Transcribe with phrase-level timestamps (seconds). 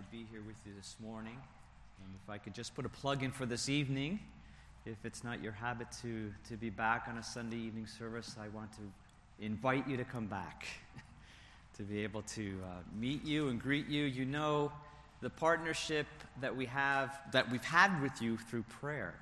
[0.00, 1.36] to be here with you this morning.
[2.04, 4.20] And if I could just put a plug in for this evening,
[4.86, 8.48] if it's not your habit to, to be back on a Sunday evening service, I
[8.48, 10.66] want to invite you to come back,
[11.76, 12.68] to be able to uh,
[12.98, 14.04] meet you and greet you.
[14.04, 14.72] You know
[15.20, 16.06] the partnership
[16.40, 19.14] that we have, that we've had with you through prayer,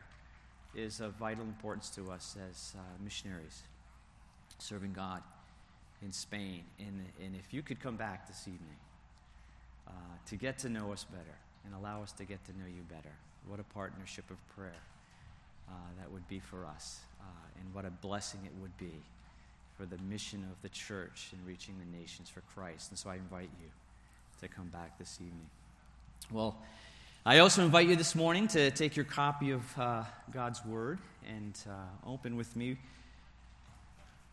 [0.76, 3.62] is of vital importance to us as uh, missionaries
[4.58, 5.22] serving God
[6.02, 6.62] in Spain.
[6.78, 8.76] And, and if you could come back this evening
[9.88, 9.92] uh,
[10.26, 13.14] to get to know us better and allow us to get to know you better,
[13.48, 14.82] what a partnership of prayer
[15.68, 17.24] uh, that would be for us, uh,
[17.60, 18.92] and what a blessing it would be
[19.76, 22.90] for the mission of the church in reaching the nations for Christ.
[22.90, 23.68] And so I invite you
[24.40, 25.48] to come back this evening.
[26.32, 26.56] Well,
[27.26, 30.98] I also invite you this morning to take your copy of uh, God's Word
[31.28, 32.70] and uh, open with me.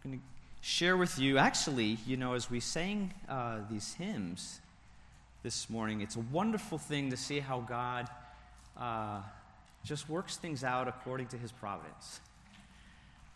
[0.04, 0.26] I'm going to
[0.62, 4.62] share with you, actually, you know, as we sang uh, these hymns
[5.46, 8.10] this morning, it's a wonderful thing to see how God
[8.76, 9.22] uh,
[9.84, 12.20] just works things out according to his providence.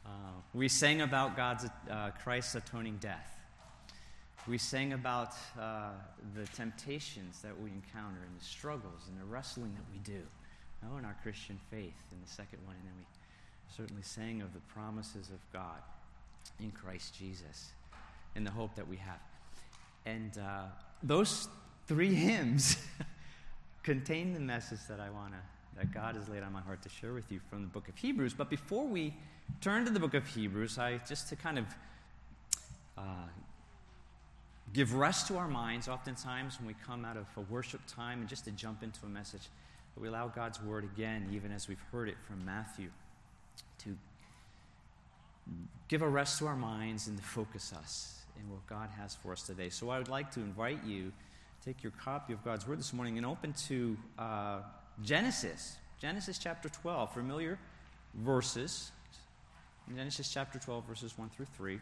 [0.03, 0.09] Uh,
[0.55, 3.37] we sang about God's, uh, Christ's atoning death.
[4.47, 5.89] We sang about uh,
[6.33, 10.23] the temptations that we encounter and the struggles and the wrestling that we do
[10.91, 12.75] oh, in our Christian faith in the second one.
[12.75, 13.05] And then we
[13.77, 15.77] certainly sang of the promises of God
[16.59, 17.69] in Christ Jesus
[18.35, 19.19] and the hope that we have.
[20.07, 20.63] And uh,
[21.03, 21.47] those
[21.89, 22.77] three hymns
[23.83, 25.39] contain the message that I want to
[25.75, 27.97] that God has laid on my heart to share with you from the book of
[27.97, 28.35] Hebrews.
[28.35, 29.15] But before we
[29.59, 31.65] turn to the book of Hebrews, I just to kind of
[32.95, 33.01] uh,
[34.71, 38.29] give rest to our minds, oftentimes when we come out of a worship time, and
[38.29, 39.49] just to jump into a message,
[39.97, 42.89] we allow God's word again, even as we've heard it from Matthew,
[43.79, 43.97] to
[45.87, 49.31] give a rest to our minds and to focus us in what God has for
[49.31, 49.69] us today.
[49.69, 51.11] So I would like to invite you
[51.69, 53.95] take your copy of God's word this morning and open to.
[54.17, 54.61] Uh,
[55.03, 57.59] Genesis, Genesis chapter 12, familiar
[58.15, 58.89] verses.
[59.95, 61.79] Genesis chapter 12, verses 1 through 3.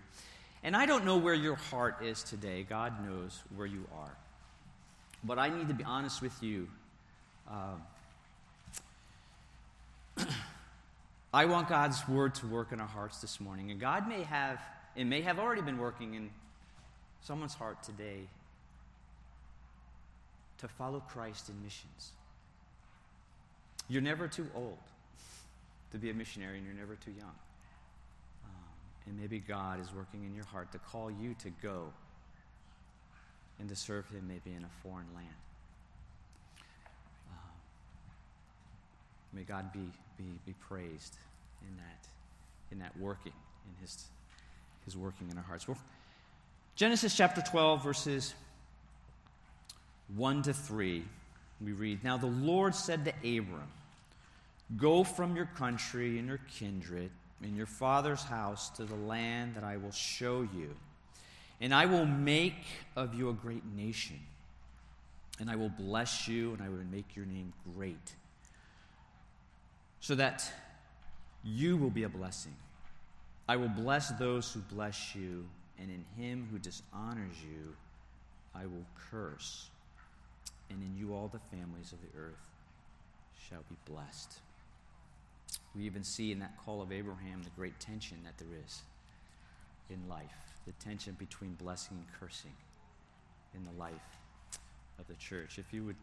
[0.61, 2.65] And I don't know where your heart is today.
[2.67, 4.11] God knows where you are.
[5.23, 6.67] But I need to be honest with you.
[7.49, 7.77] Uh,
[11.33, 13.71] I want God's word to work in our hearts this morning.
[13.71, 14.59] And God may have,
[14.97, 16.29] it may have already been working in
[17.21, 18.27] someone's heart today
[20.59, 22.11] to follow Christ in missions.
[23.89, 24.77] You're never too old
[25.91, 27.35] to be a missionary, and you're never too young.
[28.45, 28.51] Um,
[29.05, 31.93] and maybe God is working in your heart to call you to go
[33.59, 35.27] and to serve Him maybe in a foreign land.
[37.31, 37.53] Um,
[39.33, 41.15] may God be, be, be praised
[41.61, 42.07] in that,
[42.71, 43.33] in that working,
[43.65, 44.05] in His,
[44.85, 45.67] His working in our hearts.
[45.67, 45.77] Well,
[46.75, 48.33] Genesis chapter 12, verses
[50.15, 51.03] 1 to 3,
[51.61, 53.67] we read Now the Lord said to Abram,
[54.75, 57.09] Go from your country and your kindred
[57.41, 60.75] and your father's house to the land that I will show you.
[61.61, 64.19] And I will make of you a great nation.
[65.39, 68.15] And I will bless you, and I will make your name great,
[69.99, 70.51] so that
[71.43, 72.55] you will be a blessing.
[73.47, 75.45] I will bless those who bless you,
[75.79, 77.75] and in him who dishonors you,
[78.55, 79.69] I will curse.
[80.69, 82.49] And in you all the families of the earth
[83.49, 84.39] shall be blessed.
[85.75, 88.81] We even see in that call of Abraham the great tension that there is
[89.89, 92.51] in life the tension between blessing and cursing
[93.55, 93.93] in the life
[94.99, 95.57] of the church.
[95.57, 95.95] If you would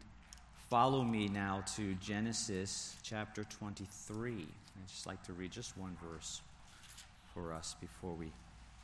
[0.69, 6.41] follow me now to Genesis chapter 23, I'd just like to read just one verse
[7.33, 8.31] for us before we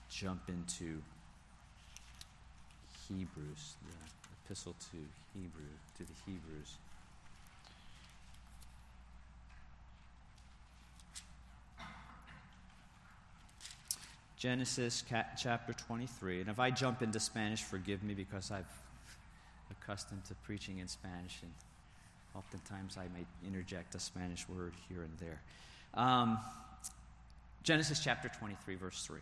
[0.09, 1.01] jump into
[3.07, 4.20] Hebrews, the
[4.51, 4.97] epistle to
[5.33, 5.63] Hebrew,
[5.97, 6.75] to the Hebrews.
[14.37, 15.05] Genesis
[15.37, 16.41] chapter 23.
[16.41, 18.65] And if I jump into Spanish, forgive me because I've
[19.71, 21.51] accustomed to preaching in Spanish, and
[22.35, 25.39] oftentimes I may interject a Spanish word here and there.
[25.93, 26.37] Um,
[27.63, 29.21] Genesis chapter 23, verse 3.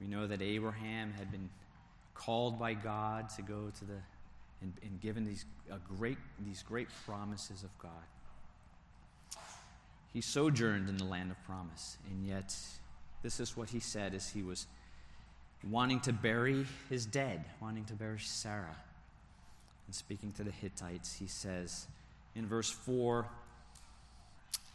[0.00, 1.50] We know that Abraham had been
[2.20, 3.96] called by God to go to the
[4.62, 5.44] and, and given these,
[5.96, 7.90] great, these great promises of God.
[10.12, 12.54] He sojourned in the land of promise, and yet
[13.22, 14.66] this is what he said as he was
[15.68, 18.76] wanting to bury his dead, wanting to bury Sarah.
[19.86, 21.86] And speaking to the Hittites, he says
[22.34, 23.26] in verse 4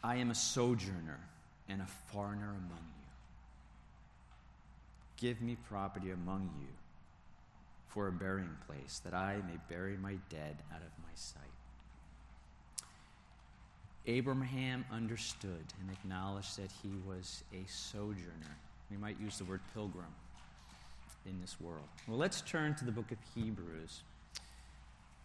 [0.04, 1.20] I am a sojourner
[1.68, 3.06] and a foreigner among you.
[5.18, 6.68] Give me property among you.
[7.96, 11.42] For a burying place, that I may bury my dead out of my sight.
[14.06, 18.58] Abraham understood and acknowledged that he was a sojourner.
[18.92, 20.14] We might use the word pilgrim
[21.26, 21.88] in this world.
[22.08, 24.02] Well, let's turn to the book of Hebrews.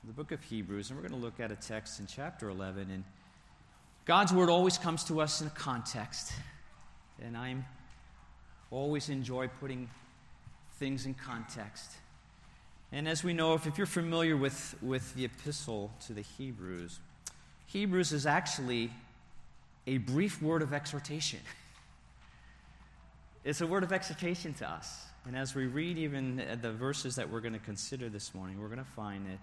[0.05, 2.89] The book of Hebrews, and we're going to look at a text in chapter 11.
[2.91, 3.05] And
[4.07, 6.33] God's word always comes to us in a context.
[7.21, 7.67] And I'm
[8.71, 9.91] always enjoy putting
[10.79, 11.91] things in context.
[12.93, 16.99] And as we know, if, if you're familiar with, with the epistle to the Hebrews,
[17.67, 18.91] Hebrews is actually
[19.87, 21.41] a brief word of exhortation.
[23.45, 25.05] It's a word of exhortation to us.
[25.27, 28.69] And as we read even the verses that we're going to consider this morning, we're
[28.69, 29.39] going to find that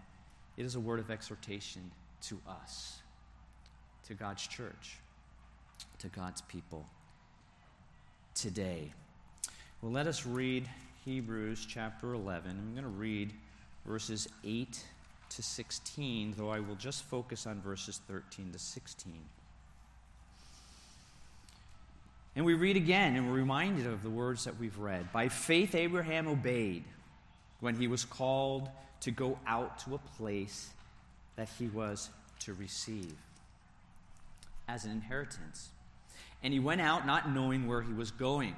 [0.58, 1.90] it is a word of exhortation
[2.24, 3.00] to us,
[4.08, 4.98] to God's church,
[6.00, 6.86] to God's people
[8.36, 8.92] today.
[9.82, 10.68] Well, let us read
[11.08, 12.52] Hebrews chapter 11.
[12.52, 13.32] I'm going to read
[13.86, 14.84] verses 8
[15.30, 19.14] to 16, though I will just focus on verses 13 to 16.
[22.36, 25.14] And we read again, and we're reminded of the words that we've read.
[25.14, 26.84] By faith, Abraham obeyed
[27.62, 28.68] when he was called
[29.00, 30.72] to go out to a place
[31.38, 33.16] that he was to receive
[34.68, 35.70] as an inheritance.
[36.44, 38.58] And he went out not knowing where he was going.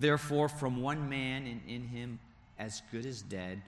[0.00, 2.18] Therefore, from one man and in him
[2.58, 3.62] as good as dead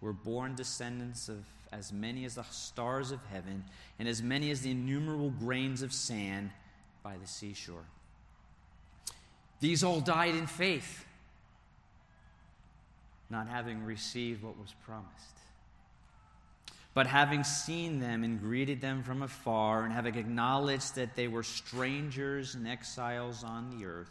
[0.00, 3.64] were born descendants of as many as the stars of heaven
[3.98, 6.50] and as many as the innumerable grains of sand
[7.02, 7.86] by the seashore.
[9.60, 11.04] These all died in faith,
[13.30, 15.08] not having received what was promised.
[16.94, 21.42] But having seen them and greeted them from afar, and having acknowledged that they were
[21.42, 24.10] strangers and exiles on the earth,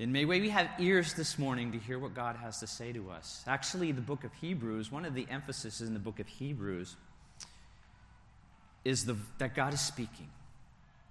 [0.00, 3.10] And may we have ears this morning to hear what God has to say to
[3.10, 3.42] us.
[3.46, 6.94] Actually, the book of Hebrews, one of the emphases in the book of Hebrews
[8.84, 10.28] is the, that God is speaking.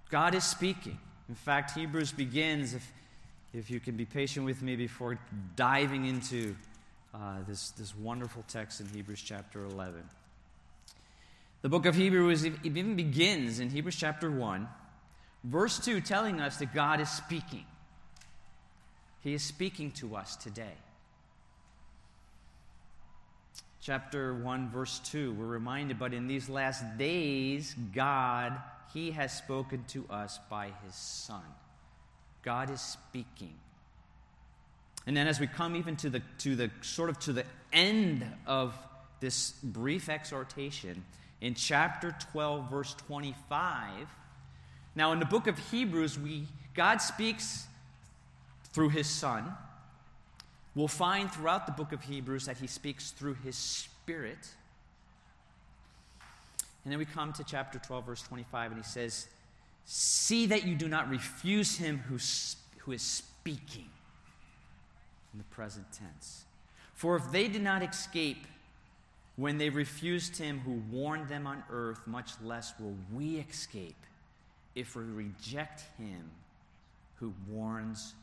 [0.10, 0.98] God is speaking.
[1.28, 2.90] In fact, Hebrews begins, if
[3.54, 5.18] if you can be patient with me before
[5.56, 6.56] diving into
[7.14, 10.04] uh, this, this wonderful text in Hebrews chapter 11.
[11.62, 14.68] The book of Hebrews even begins in Hebrews chapter 1,
[15.44, 17.66] verse 2, telling us that God is speaking.
[19.28, 20.78] He is speaking to us today.
[23.82, 28.58] Chapter 1, verse 2, we're reminded, but in these last days, God,
[28.94, 31.44] He has spoken to us by His Son.
[32.42, 33.54] God is speaking.
[35.06, 37.44] And then as we come even to the to the sort of to the
[37.74, 38.78] end of
[39.20, 41.04] this brief exhortation
[41.42, 44.08] in chapter 12 verse 25
[44.96, 47.68] now in the book of Hebrews we God speaks
[48.78, 49.44] through his son
[50.76, 54.38] we'll find throughout the book of Hebrews that he speaks through his spirit
[56.84, 59.28] and then we come to chapter 12 verse 25 and he says
[59.90, 62.18] See that you do not refuse him who,
[62.80, 63.88] who is speaking
[65.32, 66.44] in the present tense.
[66.94, 68.46] For if they did not escape
[69.38, 73.96] when they refused him who warned them on earth, much less will we escape
[74.76, 76.30] if we reject him
[77.16, 78.14] who warns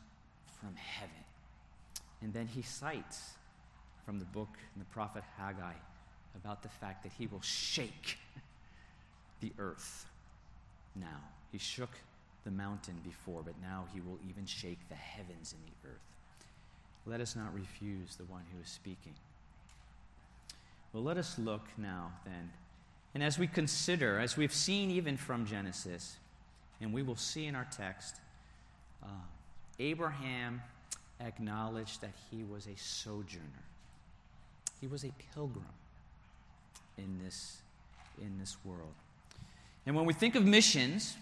[0.65, 1.23] from heaven.
[2.23, 3.33] And then he cites
[4.03, 5.73] from the book and the prophet Haggai
[6.35, 8.17] about the fact that he will shake
[9.41, 10.05] the earth
[10.95, 11.21] now.
[11.51, 11.91] He shook
[12.45, 15.99] the mountain before, but now he will even shake the heavens and the earth.
[17.05, 19.13] Let us not refuse the one who is speaking.
[20.93, 22.49] Well, let us look now then.
[23.13, 26.17] And as we consider, as we've seen even from Genesis,
[26.81, 28.15] and we will see in our text,
[29.03, 29.07] uh,
[29.79, 30.61] Abraham
[31.19, 33.43] acknowledged that he was a sojourner,
[34.81, 35.65] he was a pilgrim
[36.97, 37.61] in this
[38.21, 38.93] in this world.
[39.85, 41.15] And when we think of missions,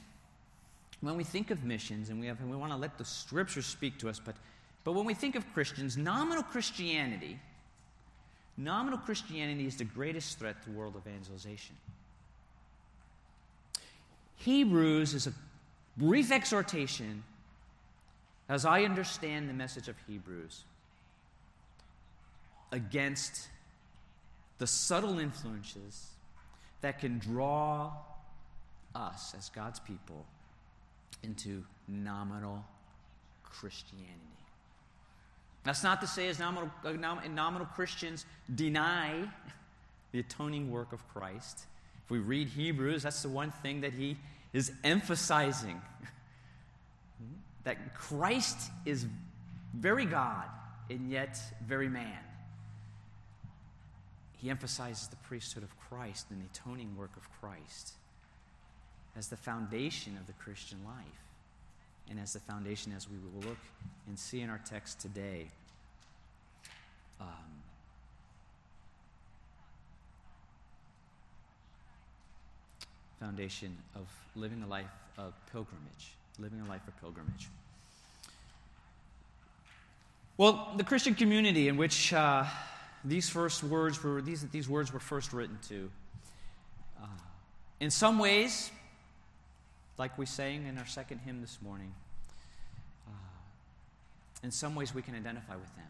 [1.02, 3.66] when we think of missions, and we, have, and we want to let the scriptures
[3.66, 4.36] speak to us, but,
[4.84, 7.40] but when we think of Christians, nominal Christianity,
[8.56, 11.76] nominal Christianity is the greatest threat to world evangelization.
[14.38, 15.34] Hebrews is a
[15.98, 17.24] brief exhortation,
[18.50, 20.64] as I understand the message of Hebrews,
[22.72, 23.48] against
[24.58, 26.10] the subtle influences
[26.82, 27.92] that can draw
[28.96, 30.26] us as God's people
[31.24, 32.66] into nominal
[33.44, 34.10] Christianity.
[35.64, 39.24] That's not to say as nominal, uh, nominal Christians deny
[40.12, 41.66] the atoning work of Christ.
[42.04, 44.18] If we read Hebrews, that's the one thing that he
[44.52, 45.82] is emphasizing
[47.64, 49.06] that Christ is
[49.74, 50.46] very God
[50.90, 52.20] and yet very man.
[54.34, 57.94] He emphasizes the priesthood of Christ and the atoning work of Christ
[59.16, 61.06] as the foundation of the Christian life
[62.10, 63.60] and as the foundation as we will look
[64.08, 65.48] and see in our text today.
[67.22, 67.28] Um,
[73.20, 74.86] foundation of living a life
[75.18, 77.50] of pilgrimage, living a life of pilgrimage.
[80.38, 82.46] Well, the Christian community in which uh,
[83.06, 85.92] these first words were these, these words were first written to,
[87.02, 87.08] uh,
[87.80, 88.72] in some ways,
[89.98, 91.94] like we sang in our second hymn this morning,
[93.08, 93.12] uh,
[94.42, 95.86] in some ways we can identify with them.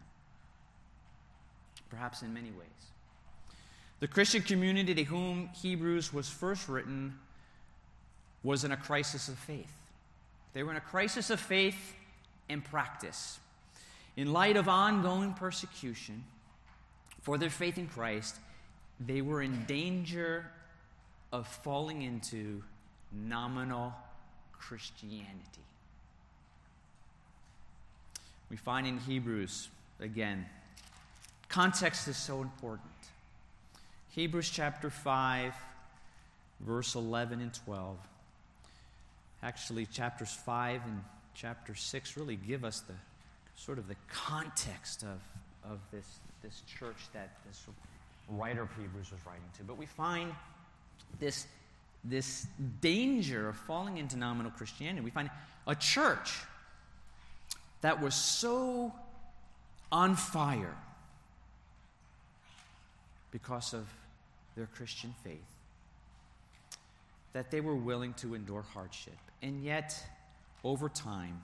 [1.88, 2.68] Perhaps in many ways.
[4.00, 7.18] The Christian community to whom Hebrews was first written
[8.42, 9.72] was in a crisis of faith.
[10.54, 11.94] They were in a crisis of faith
[12.48, 13.38] and practice.
[14.16, 16.24] In light of ongoing persecution
[17.20, 18.36] for their faith in Christ,
[19.04, 20.50] they were in danger
[21.32, 22.62] of falling into
[23.12, 23.92] nominal
[24.52, 25.28] Christianity.
[28.48, 29.68] We find in Hebrews,
[29.98, 30.46] again,
[31.48, 32.88] context is so important.
[34.10, 35.54] Hebrews chapter 5,
[36.60, 37.96] verse 11 and 12.
[39.44, 42.94] Actually, chapters 5 and chapter 6 really give us the
[43.56, 46.06] sort of the context of, of this,
[46.42, 47.62] this church that this
[48.30, 49.64] writer of Hebrews was writing to.
[49.64, 50.32] But we find
[51.20, 51.46] this
[52.04, 52.46] this
[52.82, 55.02] danger of falling into nominal Christianity.
[55.02, 55.30] We find
[55.66, 56.32] a church
[57.80, 58.92] that was so
[59.90, 60.76] on fire
[63.30, 63.86] because of
[64.54, 65.53] their Christian faith
[67.34, 69.18] that they were willing to endure hardship.
[69.42, 70.02] And yet,
[70.62, 71.42] over time,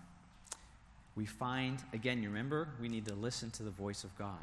[1.16, 4.38] we find, again, you remember, we need to listen to the voice of God.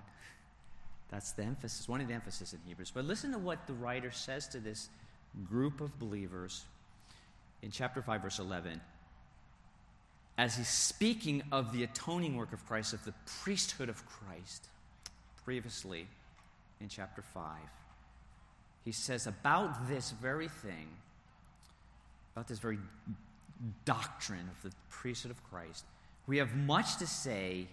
[1.10, 2.92] That's the emphasis, one of the emphasis in Hebrews.
[2.94, 4.90] But listen to what the writer says to this
[5.50, 6.66] group of believers
[7.62, 8.82] in chapter 5, verse 11,
[10.38, 14.68] as he's speaking of the atoning work of Christ, of the priesthood of Christ,
[15.46, 16.08] previously
[16.82, 17.44] in chapter 5,
[18.84, 20.88] he says about this very thing,
[22.38, 22.78] about this very
[23.84, 25.86] doctrine of the priesthood of Christ,
[26.28, 27.66] we have much to say,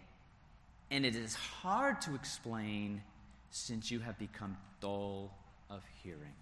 [0.91, 3.03] and it is hard to explain
[3.51, 5.31] since you have become dull
[5.69, 6.33] of hearing.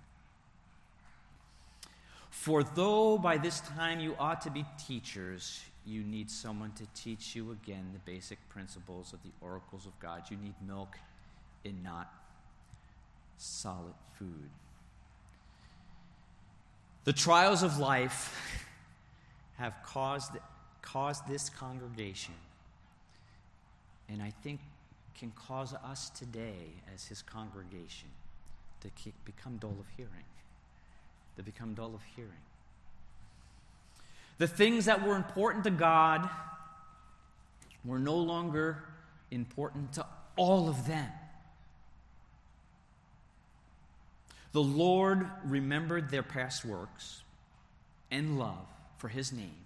[2.30, 7.34] For though by this time you ought to be teachers, you need someone to teach
[7.34, 10.22] you again the basic principles of the oracles of God.
[10.30, 10.96] You need milk
[11.64, 12.08] and not
[13.36, 14.48] solid food.
[17.04, 18.64] The trials of life
[19.58, 20.32] have caused,
[20.82, 22.34] caused this congregation,
[24.08, 24.60] and I think
[25.18, 28.08] can cause us today as his congregation
[28.80, 28.90] to
[29.24, 30.24] become dull of hearing
[31.36, 32.30] To become dull of hearing.
[34.38, 36.28] The things that were important to God
[37.84, 38.82] were no longer
[39.30, 40.06] important to
[40.36, 41.08] all of them.
[44.52, 47.22] The Lord remembered their past works
[48.10, 48.66] and love
[48.98, 49.56] for His name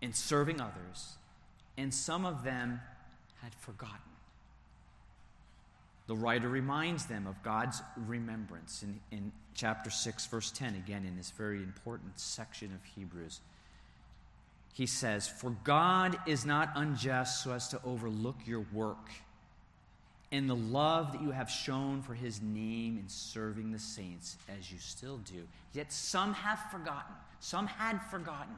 [0.00, 1.16] in serving others,
[1.76, 2.80] and some of them
[3.42, 4.08] had forgotten
[6.08, 11.16] the writer reminds them of God's remembrance in, in chapter 6, verse 10, again, in
[11.16, 13.40] this very important section of Hebrews.
[14.72, 19.10] He says, For God is not unjust so as to overlook your work
[20.30, 24.70] and the love that you have shown for his name in serving the saints, as
[24.70, 25.46] you still do.
[25.72, 28.54] Yet some have forgotten, some had forgotten.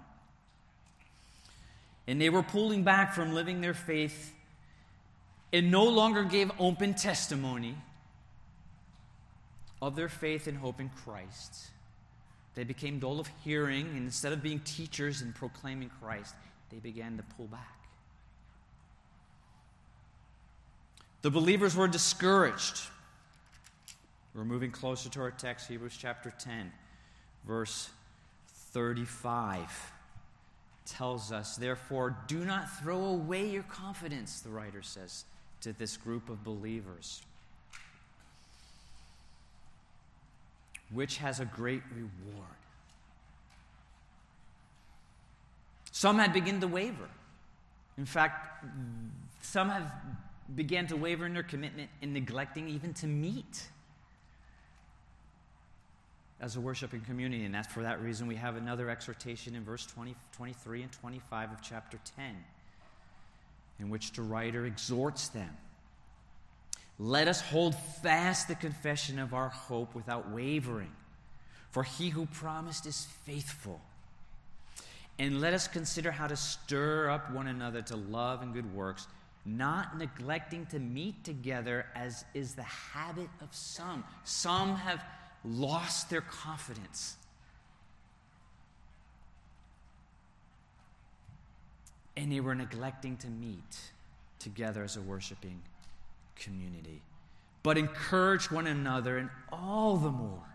[2.07, 4.33] And they were pulling back from living their faith
[5.53, 7.75] it no longer gave open testimony
[9.83, 11.71] of their faith and hope in Christ,
[12.55, 16.35] they became dull of hearing, and instead of being teachers and proclaiming Christ,
[16.71, 17.80] they began to pull back.
[21.23, 22.81] The believers were discouraged.
[24.35, 26.73] We're moving closer to our text, Hebrews chapter 10,
[27.47, 27.91] verse
[28.73, 29.93] 35
[30.87, 35.25] tells us, Therefore, do not throw away your confidence, the writer says
[35.61, 37.23] to this group of believers,
[40.93, 42.47] which has a great reward.
[45.93, 47.09] Some had begun to waver.
[47.99, 48.65] In fact,
[49.43, 49.93] some have
[50.54, 53.69] began to waver in their commitment in neglecting even to meet
[56.40, 57.45] as a worshiping community.
[57.45, 61.52] And that's for that reason we have another exhortation in verse 20, 23 and 25
[61.52, 62.37] of chapter 10,
[63.78, 65.57] in which the writer exhorts them.
[66.99, 70.92] Let us hold fast the confession of our hope without wavering,
[71.71, 73.80] for he who promised is faithful.
[75.19, 79.07] And let us consider how to stir up one another to love and good works,
[79.44, 84.04] not neglecting to meet together as is the habit of some.
[84.25, 85.02] Some have
[85.44, 87.16] lost their confidence.
[92.16, 93.78] And they were neglecting to meet
[94.38, 95.61] together as a worshiping
[96.37, 97.00] community.
[97.62, 100.49] But encourage one another, and all the more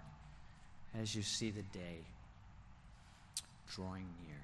[1.00, 2.00] as you see the day
[3.74, 4.42] drawing near.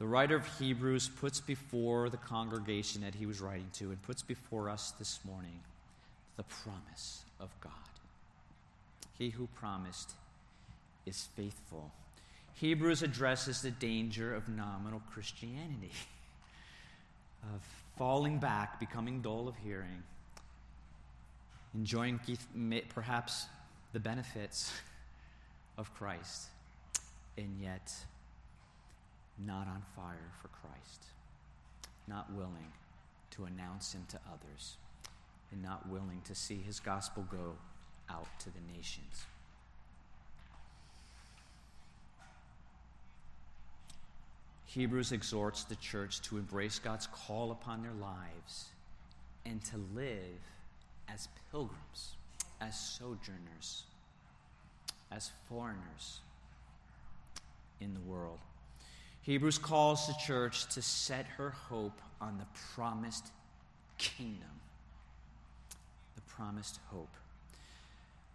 [0.00, 4.22] The writer of Hebrews puts before the congregation that he was writing to and puts
[4.22, 5.60] before us this morning
[6.38, 7.72] the promise of God.
[9.18, 10.12] He who promised
[11.04, 11.92] is faithful.
[12.54, 15.92] Hebrews addresses the danger of nominal Christianity,
[17.54, 17.60] of
[17.98, 20.02] falling back, becoming dull of hearing,
[21.74, 22.18] enjoying
[22.88, 23.44] perhaps
[23.92, 24.72] the benefits
[25.76, 26.46] of Christ,
[27.36, 27.92] and yet
[29.46, 31.04] not on fire for Christ,
[32.06, 32.72] not willing
[33.32, 34.76] to announce him to others,
[35.52, 37.54] and not willing to see his gospel go
[38.08, 39.24] out to the nations.
[44.66, 48.66] Hebrews exhorts the church to embrace God's call upon their lives
[49.44, 50.40] and to live
[51.08, 52.14] as pilgrims,
[52.60, 53.82] as sojourners,
[55.10, 56.20] as foreigners
[57.80, 58.38] in the world.
[59.22, 63.26] Hebrews calls the church to set her hope on the promised
[63.98, 64.48] kingdom.
[66.14, 67.14] The promised hope.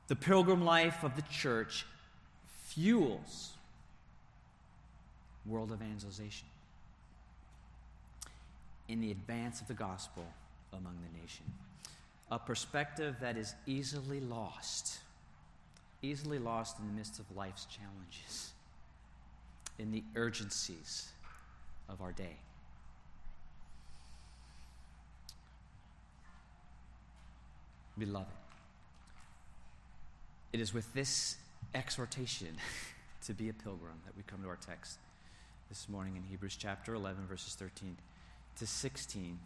[0.07, 1.85] The pilgrim life of the church
[2.67, 3.53] fuels
[5.45, 6.47] world evangelization
[8.87, 10.25] in the advance of the gospel
[10.73, 11.45] among the nation.
[12.31, 14.99] A perspective that is easily lost,
[16.01, 18.51] easily lost in the midst of life's challenges,
[19.77, 21.09] in the urgencies
[21.89, 22.37] of our day.
[27.97, 28.27] Beloved,
[30.51, 31.37] it is with this
[31.73, 32.55] exhortation
[33.25, 34.99] to be a pilgrim that we come to our text
[35.69, 37.97] this morning in Hebrews chapter 11, verses 13
[38.57, 39.39] to 16.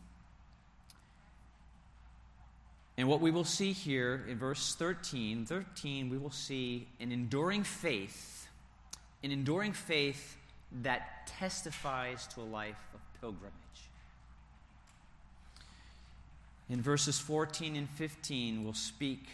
[2.97, 7.63] And what we will see here in verse 13, 13, we will see an enduring
[7.63, 8.48] faith,
[9.23, 10.37] an enduring faith
[10.81, 13.53] that testifies to a life of pilgrimage.
[16.69, 19.25] In verses 14 and 15, we'll speak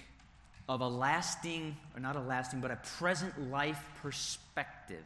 [0.68, 5.04] of a lasting, or not a lasting, but a present life perspective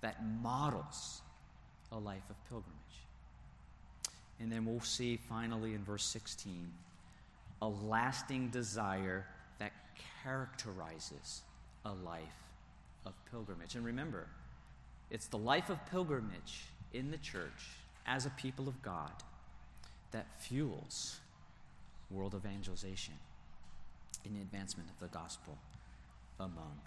[0.00, 1.20] that models
[1.92, 2.76] a life of pilgrimage.
[4.38, 6.70] And then we'll see finally in verse 16
[7.62, 9.26] a lasting desire
[9.58, 9.72] that
[10.22, 11.42] characterizes
[11.84, 12.22] a life
[13.06, 13.74] of pilgrimage.
[13.74, 14.26] And remember,
[15.10, 17.70] it's the life of pilgrimage in the church
[18.06, 19.12] as a people of God
[20.12, 21.18] that fuels
[22.10, 23.14] world evangelization
[24.24, 25.56] in the advancement of the gospel
[26.38, 26.80] among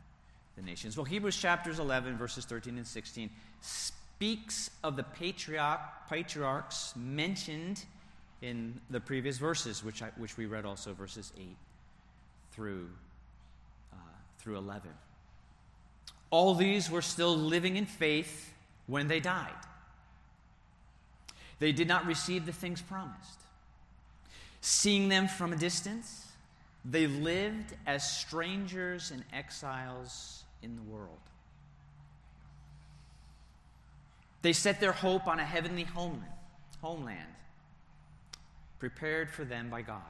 [0.56, 0.98] the nations.
[0.98, 3.30] Well, Hebrews chapters 11, verses 13 and 16
[3.62, 7.84] speaks of the patriarch, patriarchs mentioned
[8.42, 11.56] in the previous verses, which, I, which we read also, verses 8
[12.52, 12.90] through,
[13.94, 13.96] uh,
[14.38, 14.90] through 11.
[16.34, 18.52] All these were still living in faith
[18.88, 19.54] when they died.
[21.60, 23.40] They did not receive the things promised.
[24.60, 26.32] Seeing them from a distance,
[26.84, 31.20] they lived as strangers and exiles in the world.
[34.42, 36.26] They set their hope on a heavenly homeland,
[36.82, 37.20] homeland
[38.80, 40.02] prepared for them by God.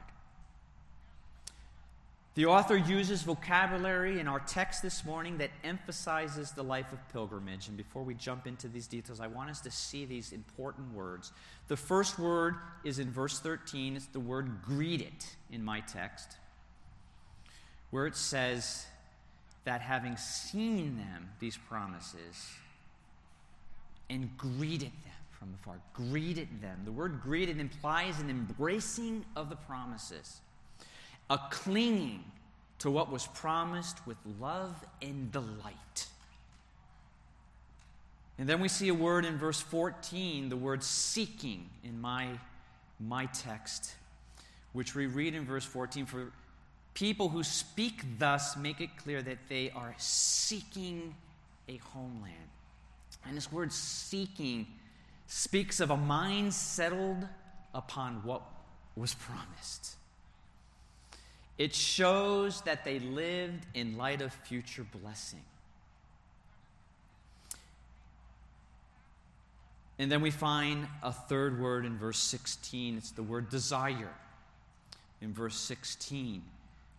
[2.34, 7.68] The author uses vocabulary in our text this morning that emphasizes the life of pilgrimage.
[7.68, 11.30] And before we jump into these details, I want us to see these important words.
[11.68, 15.12] The first word is in verse 13, it's the word greeted
[15.52, 16.36] in my text,
[17.90, 18.84] where it says
[19.64, 22.50] that having seen them, these promises,
[24.10, 26.80] and greeted them from afar, greeted them.
[26.84, 30.40] The word greeted implies an embracing of the promises
[31.30, 32.24] a clinging
[32.80, 36.06] to what was promised with love and delight.
[38.38, 42.28] And then we see a word in verse 14, the word seeking in my,
[42.98, 43.94] my text,
[44.72, 46.32] which we read in verse 14 for
[46.94, 51.14] people who speak thus make it clear that they are seeking
[51.68, 52.34] a homeland.
[53.26, 54.66] And this word seeking
[55.26, 57.26] speaks of a mind settled
[57.72, 58.42] upon what
[58.96, 59.96] was promised.
[61.56, 65.42] It shows that they lived in light of future blessing.
[69.98, 72.96] And then we find a third word in verse 16.
[72.96, 74.10] It's the word desire.
[75.20, 76.42] In verse 16,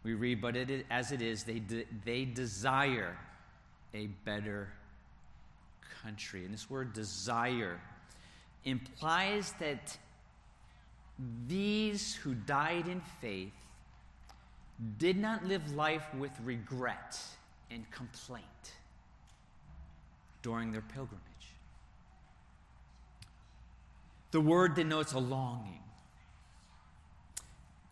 [0.03, 3.17] we read, But it, as it is, they, de- they desire
[3.93, 4.69] a better
[6.01, 6.45] country.
[6.45, 7.81] And this word desire
[8.63, 9.97] implies that
[11.47, 13.53] these who died in faith
[14.97, 17.19] did not live life with regret
[17.71, 18.45] and complaint
[20.41, 21.21] during their pilgrimage.
[24.31, 25.79] The word denotes a longing,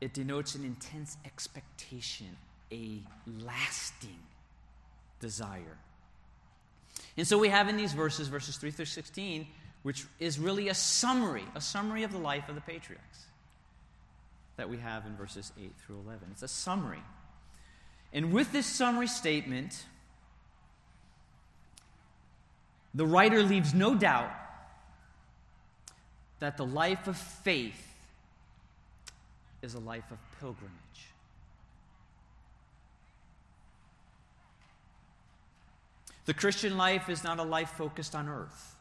[0.02, 2.36] it denotes an intense expectation,
[2.72, 4.20] a lasting
[5.22, 5.78] desire.
[7.16, 9.48] And so we have in these verses, verses 3 through 16,
[9.84, 13.26] which is really a summary, a summary of the life of the patriarchs
[14.58, 16.28] that we have in verses 8 through 11.
[16.32, 17.04] It's a summary.
[18.12, 19.86] And with this summary statement,
[22.94, 24.32] the writer leaves no doubt
[26.40, 27.90] that the life of faith
[29.62, 30.74] is a life of pilgrimage.
[36.26, 38.76] The Christian life is not a life focused on earth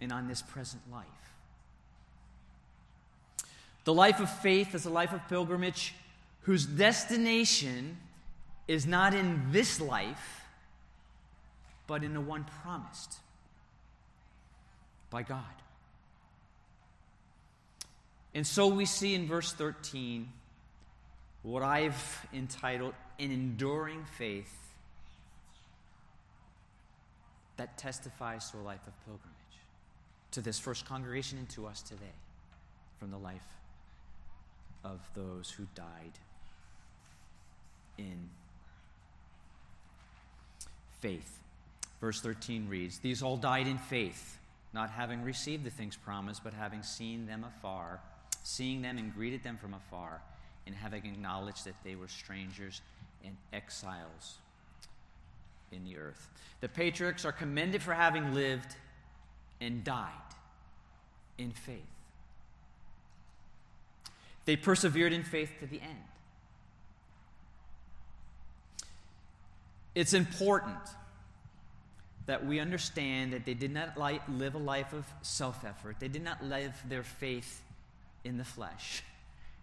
[0.00, 1.06] and on this present life.
[3.84, 5.94] The life of faith is a life of pilgrimage
[6.42, 7.98] whose destination
[8.66, 10.42] is not in this life,
[11.86, 13.18] but in the one promised
[15.10, 15.44] by God.
[18.34, 20.28] And so we see in verse 13
[21.42, 24.52] what I've entitled an enduring faith
[27.58, 29.30] that testifies to a life of pilgrimage,
[30.32, 32.16] to this first congregation and to us today
[32.98, 33.53] from the life
[34.84, 36.12] of those who died
[37.98, 38.28] in
[41.00, 41.40] faith.
[42.00, 44.38] Verse 13 reads These all died in faith,
[44.72, 48.00] not having received the things promised, but having seen them afar,
[48.42, 50.20] seeing them and greeted them from afar,
[50.66, 52.80] and having acknowledged that they were strangers
[53.24, 54.38] and exiles
[55.72, 56.28] in the earth.
[56.60, 58.76] The patriarchs are commended for having lived
[59.60, 60.10] and died
[61.38, 61.93] in faith.
[64.44, 66.04] They persevered in faith to the end.
[69.94, 70.78] It's important
[72.26, 75.96] that we understand that they did not live a life of self effort.
[76.00, 77.62] They did not live their faith
[78.24, 79.02] in the flesh.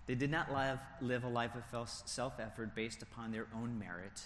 [0.08, 4.24] They did not live, a life of self effort based upon their own merit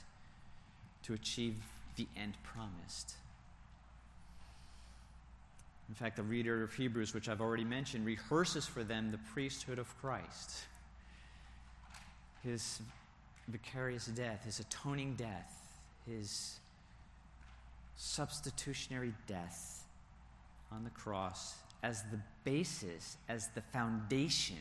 [1.04, 1.56] to achieve
[1.96, 3.16] the end promised.
[5.88, 9.78] In fact, the reader of Hebrews, which I've already mentioned, rehearses for them the priesthood
[9.78, 10.66] of Christ,
[12.44, 12.82] his
[13.48, 15.54] vicarious death, his atoning death,
[16.08, 16.60] his
[17.96, 19.84] substitutionary death
[20.72, 24.58] on the cross as the basis, as the foundation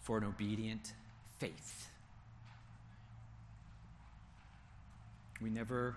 [0.00, 0.92] for an obedient
[1.38, 1.88] faith.
[5.40, 5.96] We never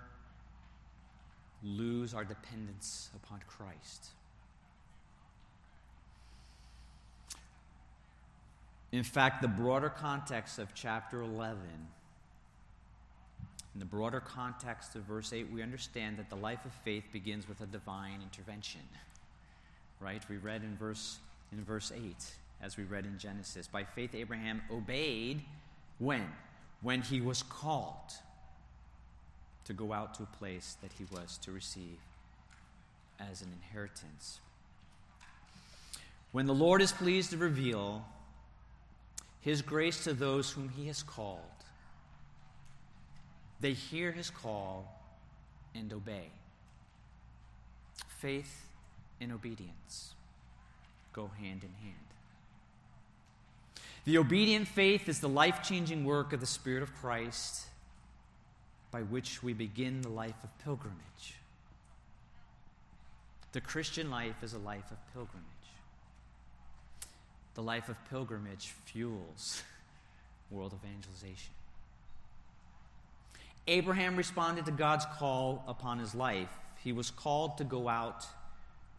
[1.63, 4.10] lose our dependence upon Christ.
[8.91, 11.58] In fact, the broader context of chapter 11,
[13.76, 17.48] in the broader context of verse 8, we understand that the life of faith begins
[17.48, 18.82] with a divine intervention.
[20.00, 20.24] Right?
[20.28, 21.19] We read in verse,
[21.52, 22.15] in verse 8,
[22.62, 23.67] as we read in Genesis.
[23.67, 25.43] By faith, Abraham obeyed
[26.00, 26.26] when?
[26.82, 28.13] When he was called
[29.69, 31.99] to go out to a place that he was to receive
[33.19, 34.39] as an inheritance.
[36.32, 38.03] When the Lord is pleased to reveal
[39.41, 41.39] His grace to those whom He has called.
[43.60, 44.91] They hear His call
[45.75, 46.32] and obey.
[48.08, 48.65] Faith
[49.21, 50.15] and obedience
[51.13, 51.95] go hand in hand.
[54.05, 57.67] The obedient faith is the life changing work of the Spirit of Christ
[58.91, 61.36] by which we begin the life of pilgrimage.
[63.52, 65.45] The Christian life is a life of pilgrimage.
[67.56, 69.63] The life of pilgrimage fuels
[70.52, 71.54] world evangelization.
[73.67, 76.49] Abraham responded to God's call upon his life.
[76.84, 78.25] He was called to go out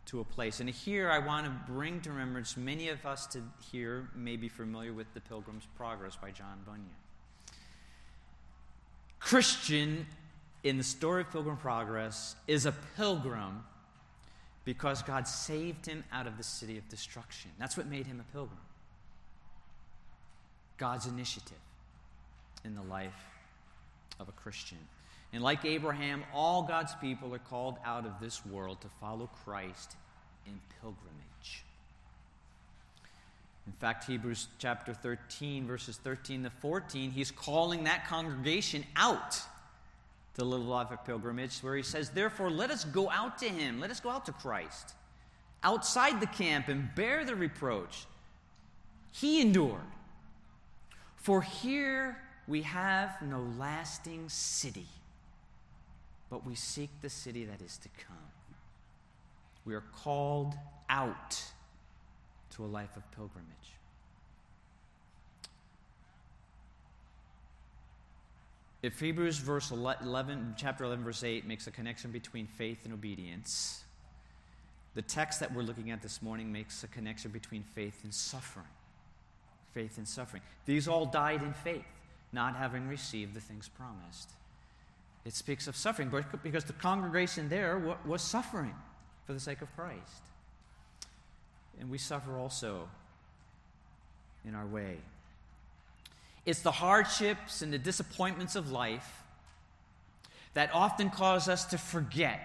[0.06, 0.60] to a place.
[0.60, 4.48] And here I want to bring to remembrance many of us to here may be
[4.48, 6.99] familiar with The Pilgrim's Progress by John Bunyan.
[9.20, 10.06] Christian
[10.64, 13.64] in the story of Pilgrim Progress is a pilgrim
[14.64, 17.50] because God saved him out of the city of destruction.
[17.58, 18.58] That's what made him a pilgrim.
[20.76, 21.58] God's initiative
[22.64, 23.12] in the life
[24.18, 24.78] of a Christian.
[25.32, 29.96] And like Abraham, all God's people are called out of this world to follow Christ
[30.46, 31.64] in pilgrimage.
[33.66, 39.38] In fact, Hebrews chapter 13, verses 13 to 14, he's calling that congregation out
[40.34, 43.48] to live a life of pilgrimage, where he says, Therefore, let us go out to
[43.48, 44.94] him, let us go out to Christ,
[45.62, 48.06] outside the camp, and bear the reproach.
[49.12, 49.80] He endured.
[51.16, 52.16] For here
[52.48, 54.86] we have no lasting city,
[56.30, 58.16] but we seek the city that is to come.
[59.66, 60.54] We are called
[60.88, 61.42] out
[62.56, 63.48] to a life of pilgrimage.
[68.82, 73.84] If Hebrews verse 11, chapter 11, verse 8 makes a connection between faith and obedience,
[74.94, 78.66] the text that we're looking at this morning makes a connection between faith and suffering.
[79.72, 80.42] Faith and suffering.
[80.64, 81.84] These all died in faith
[82.32, 84.30] not having received the things promised.
[85.24, 86.10] It speaks of suffering
[86.42, 88.74] because the congregation there was suffering
[89.26, 90.22] for the sake of Christ.
[91.80, 92.88] And we suffer also
[94.46, 94.98] in our way.
[96.46, 99.22] It's the hardships and the disappointments of life
[100.54, 102.40] that often cause us to forget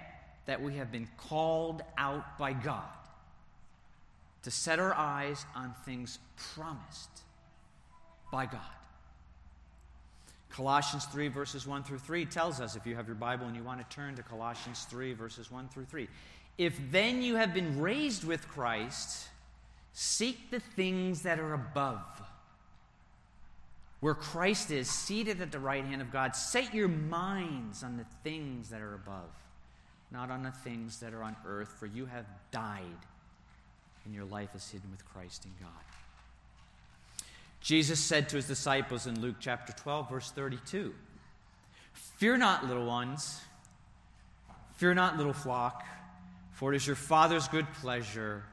[0.46, 2.84] that we have been called out by God
[4.44, 6.20] to set our eyes on things
[6.54, 7.10] promised
[8.32, 8.62] by God.
[10.50, 13.64] Colossians 3, verses 1 through 3 tells us, if you have your Bible and you
[13.64, 16.08] want to turn to Colossians 3, verses 1 through 3.
[16.58, 19.28] If then you have been raised with Christ,
[19.94, 22.02] seek the things that are above,
[24.00, 26.36] where Christ is seated at the right hand of God.
[26.36, 29.32] Set your minds on the things that are above,
[30.12, 32.84] not on the things that are on earth, for you have died,
[34.06, 35.84] and your life is hidden with Christ in God.
[37.60, 40.94] Jesus said to his disciples in Luke chapter 12, verse 32
[41.94, 43.42] Fear not, little ones,
[44.76, 45.84] fear not, little flock,
[46.56, 48.44] for it is your Father's good pleasure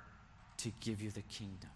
[0.58, 1.70] to give you the kingdom.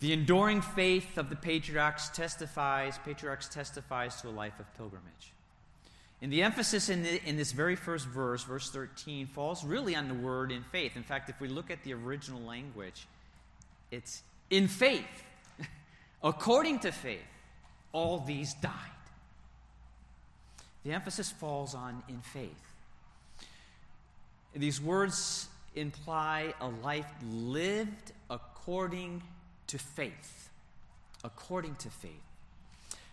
[0.00, 5.32] The enduring faith of the patriarchs testifies, patriarchs testifies to a life of pilgrimage.
[6.20, 10.08] And the emphasis in, the, in this very first verse, verse 13, falls really on
[10.08, 10.96] the word in faith.
[10.96, 13.06] In fact, if we look at the original language,
[13.92, 15.22] it's in faith,
[16.24, 17.20] according to faith,
[17.92, 18.72] all these died.
[20.84, 22.75] The emphasis falls on in faith.
[24.56, 29.22] These words imply a life lived according
[29.66, 30.48] to faith.
[31.22, 32.12] According to faith.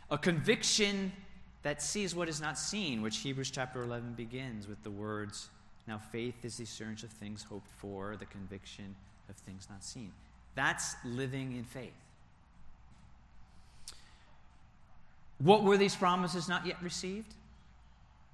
[0.10, 1.12] A conviction
[1.64, 5.50] that sees what is not seen, which Hebrews chapter 11 begins with the words,
[5.88, 8.96] Now faith is the assurance of things hoped for, the conviction
[9.30, 10.12] of things not seen.
[10.56, 11.92] That's living in faith.
[15.40, 17.34] What were these promises not yet received?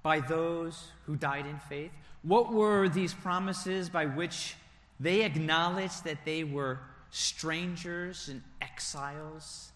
[0.02, 1.92] By those who died in faith?
[2.22, 4.54] What were these promises by which
[4.98, 6.80] they acknowledged that they were
[7.10, 9.72] strangers and exiles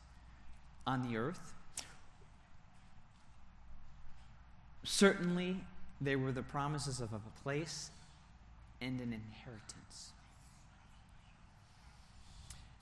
[0.87, 1.55] on the earth?
[4.83, 5.57] Certainly,
[6.01, 7.91] they were the promises of a place
[8.83, 10.11] and an inheritance.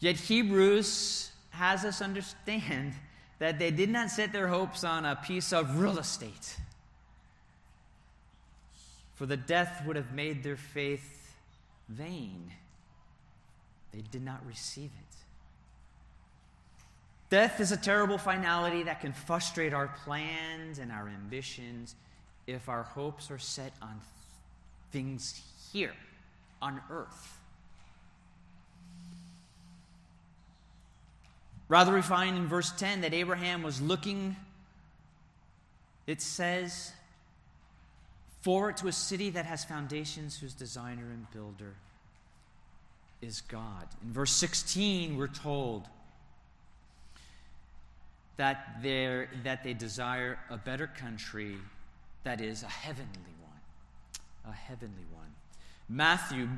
[0.01, 2.94] Yet Hebrews has us understand
[3.38, 6.57] that they did not set their hopes on a piece of real estate.
[9.23, 11.33] For the death would have made their faith
[11.89, 12.51] vain.
[13.93, 15.17] They did not receive it.
[17.31, 21.95] Death is a terrible finality that can frustrate our plans and our ambitions
[22.49, 24.01] if our hopes are set on
[24.91, 25.41] things
[25.73, 25.95] here,
[26.61, 27.39] on earth.
[31.69, 34.35] Rather, we find in verse 10 that Abraham was looking,
[36.09, 36.93] it says,
[38.43, 41.75] forward to a city that has foundations, whose designer and builder
[43.23, 43.89] is God.
[44.03, 45.87] In verse 16, we're told
[48.37, 51.57] that, that they desire a better country
[52.25, 54.53] that is a heavenly one.
[54.53, 55.29] A heavenly one.
[55.95, 56.49] Matthew,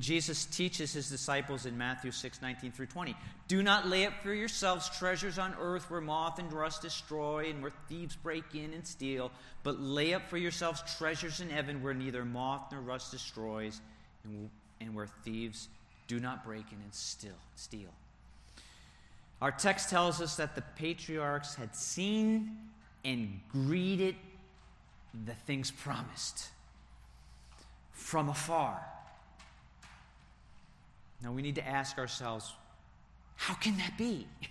[0.00, 3.14] Jesus teaches his disciples in Matthew 6 19 through 20.
[3.46, 7.62] Do not lay up for yourselves treasures on earth where moth and rust destroy and
[7.62, 9.30] where thieves break in and steal,
[9.62, 13.80] but lay up for yourselves treasures in heaven where neither moth nor rust destroys
[14.24, 14.50] and,
[14.80, 15.68] and where thieves
[16.08, 17.38] do not break in and steal.
[17.54, 17.90] steal.
[19.40, 22.58] Our text tells us that the patriarchs had seen
[23.04, 24.16] and greeted
[25.24, 26.48] the things promised
[28.00, 28.80] from afar.
[31.22, 32.52] Now we need to ask ourselves
[33.36, 34.26] how can that be?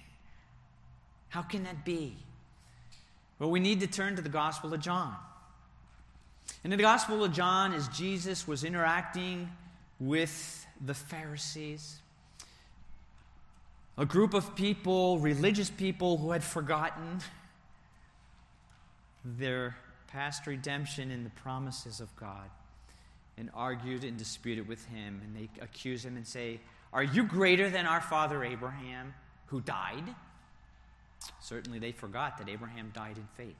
[1.29, 2.17] How can that be?
[3.37, 5.15] Well, we need to turn to the Gospel of John.
[6.63, 9.47] And in the Gospel of John, as Jesus was interacting
[9.99, 12.01] with the Pharisees,
[13.95, 17.19] a group of people, religious people who had forgotten
[19.23, 19.75] their
[20.07, 22.49] past redemption and the promises of God
[23.39, 25.21] and argued and disputed with him.
[25.23, 26.59] And they accuse him and say,
[26.93, 29.13] Are you greater than our father Abraham,
[29.47, 30.03] who died?
[31.41, 33.55] Certainly they forgot that Abraham died in faith.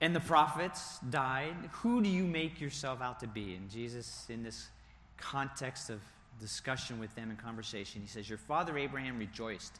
[0.00, 1.54] And the prophets died.
[1.72, 3.54] Who do you make yourself out to be?
[3.54, 4.68] And Jesus, in this
[5.16, 6.00] context of
[6.40, 9.78] discussion with them and conversation, he says, Your father Abraham rejoiced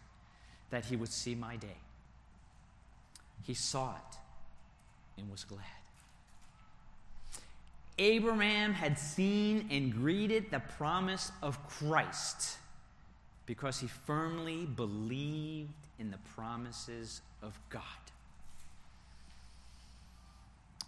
[0.70, 1.76] that he would see my day.
[3.42, 4.18] He saw it
[5.18, 5.60] and was glad.
[7.98, 12.58] Abraham had seen and greeted the promise of Christ
[13.46, 17.82] because he firmly believed in the promises of God.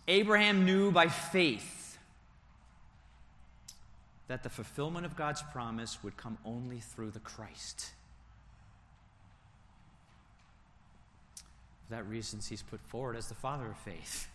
[0.09, 1.99] Abraham knew by faith
[4.29, 7.93] that the fulfillment of God's promise would come only through the Christ.
[11.87, 14.29] For that reason, he's put forward as the father of faith.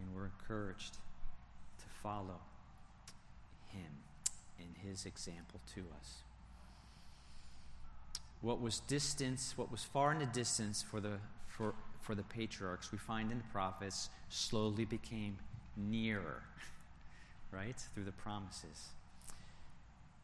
[0.00, 0.96] And we're encouraged
[2.02, 2.40] follow
[3.68, 3.90] him
[4.58, 6.18] in his example to us.
[8.40, 12.90] What was distance, what was far in the distance for the, for, for the patriarchs,
[12.90, 15.38] we find in the prophets, slowly became
[15.76, 16.42] nearer,
[17.52, 17.78] right?
[17.94, 18.88] Through the promises.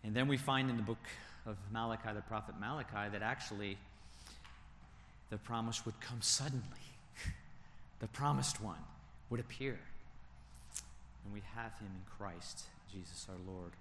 [0.02, 0.98] And then we find in the book
[1.46, 3.78] of Malachi, the prophet Malachi, that actually
[5.30, 6.62] the promise would come suddenly.
[8.00, 8.82] the promised one
[9.30, 9.78] would appear
[11.24, 13.72] and we have him in Christ, Jesus our Lord.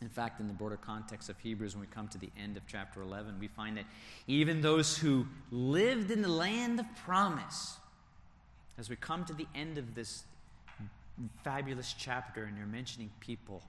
[0.00, 2.62] In fact, in the broader context of Hebrews, when we come to the end of
[2.66, 3.84] chapter 11, we find that
[4.26, 7.76] even those who lived in the land of promise,
[8.78, 10.24] as we come to the end of this
[11.44, 13.62] fabulous chapter, and you're mentioning people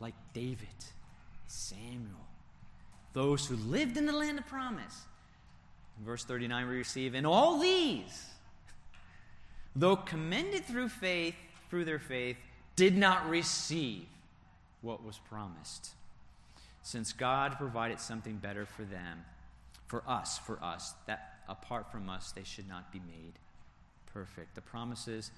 [0.00, 0.66] like David,
[1.46, 2.26] Samuel,
[3.12, 5.04] those who lived in the land of promise.
[5.98, 8.26] In verse 39, we receive, and all these,
[9.76, 11.36] though commended through faith,
[11.68, 12.36] through their faith,
[12.74, 14.06] did not receive
[14.82, 15.90] what was promised.
[16.82, 19.24] Since God provided something better for them,
[19.86, 23.32] for us, for us, that apart from us, they should not be made
[24.12, 24.54] perfect.
[24.54, 25.30] The promises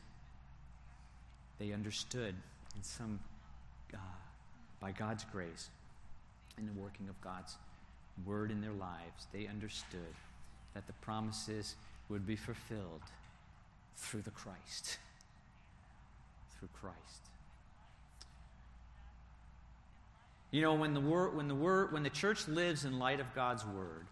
[1.59, 2.35] they understood
[2.77, 3.19] in some,
[3.95, 3.99] uh,
[4.81, 5.71] by God's grace,
[6.59, 7.57] in the working of God's
[8.27, 10.15] word in their lives, they understood
[10.75, 11.77] that the promises
[12.09, 13.03] would be fulfilled
[13.97, 14.99] through the Christ
[16.59, 16.97] through Christ.
[20.51, 23.35] You know, when the word, when the word, when the church lives in light of
[23.35, 24.07] God's word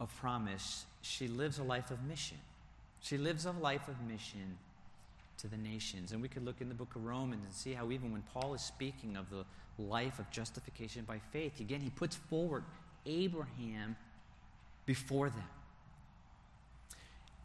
[0.00, 2.38] of promise, she lives a life of mission.
[3.00, 4.58] She lives a life of mission
[5.38, 6.12] to the nations.
[6.12, 8.54] And we could look in the book of Romans and see how even when Paul
[8.54, 9.44] is speaking of the
[9.78, 12.64] life of justification by faith, again, he puts forward
[13.06, 13.96] Abraham
[14.86, 15.44] before them.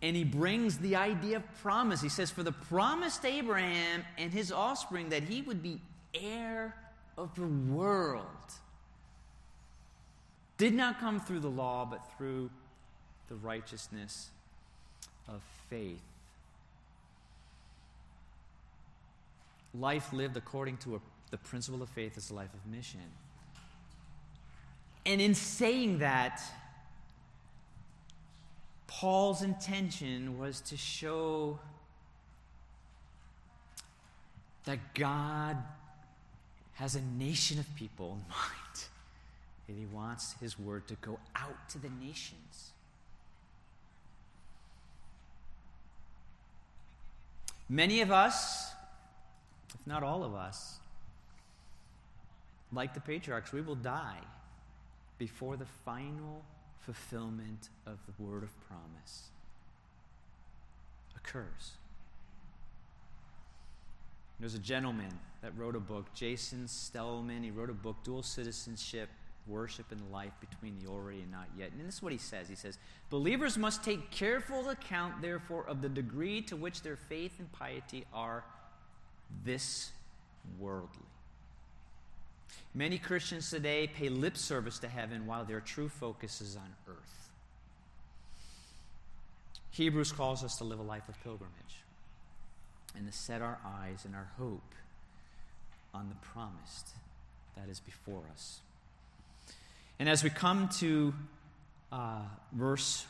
[0.02, 2.02] And he brings the idea of promise.
[2.02, 5.82] He says, For the promise to Abraham and his offspring that he would be
[6.14, 6.76] heir
[7.18, 8.26] of the world
[10.58, 12.50] did not come through the law, but through
[13.30, 14.30] the righteousness
[15.28, 16.02] of faith.
[19.74, 21.00] Life lived according to a,
[21.32, 23.00] the principle of faith is a life of mission.
[25.06, 26.41] And in saying that,
[28.90, 31.60] Paul's intention was to show
[34.66, 35.56] that God
[36.74, 38.84] has a nation of people in mind.
[39.68, 42.72] and He wants His word to go out to the nations.
[47.70, 48.72] Many of us,
[49.76, 50.80] if not all of us,
[52.74, 54.22] like the patriarchs, we will die
[55.20, 56.44] before the final
[56.82, 59.30] fulfillment of the word of promise
[61.15, 61.73] occurs.
[64.39, 67.43] There's a gentleman that wrote a book, Jason Stellman.
[67.43, 69.09] He wrote a book, Dual Citizenship,
[69.47, 71.71] Worship and Life Between the Already and Not Yet.
[71.71, 72.77] And this is what he says He says,
[73.09, 78.05] Believers must take careful account, therefore, of the degree to which their faith and piety
[78.13, 78.45] are
[79.43, 79.91] this
[80.57, 81.05] worldly.
[82.74, 87.30] Many Christians today pay lip service to heaven while their true focus is on earth.
[89.72, 91.84] Hebrews calls us to live a life of pilgrimage
[92.95, 94.74] and to set our eyes and our hope
[95.93, 96.89] on the promised
[97.56, 98.60] that is before us.
[100.00, 101.14] And as we come to
[101.91, 102.22] uh,
[102.54, 103.06] verse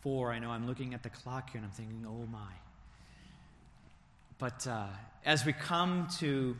[0.00, 2.52] 4, I know I'm looking at the clock here and I'm thinking, oh my.
[4.38, 4.86] But uh,
[5.24, 6.56] as we come to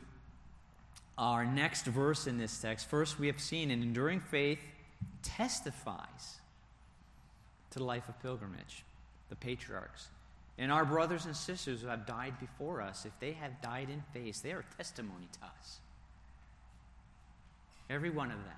[1.18, 4.60] our next verse in this text, first we have seen an enduring faith
[5.22, 6.40] testifies
[7.70, 8.84] to the life of pilgrimage,
[9.28, 10.08] the patriarchs.
[10.58, 14.02] And our brothers and sisters who have died before us, if they have died in
[14.12, 15.78] faith, they are testimony to us.
[17.88, 18.56] Every one of them,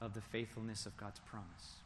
[0.00, 1.76] of the faithfulness of God's promise.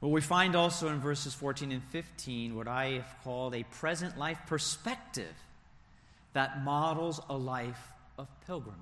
[0.00, 4.18] Well, we find also in verses 14 and 15 what I have called a present
[4.18, 5.34] life perspective
[6.32, 8.78] that models a life of pilgrimage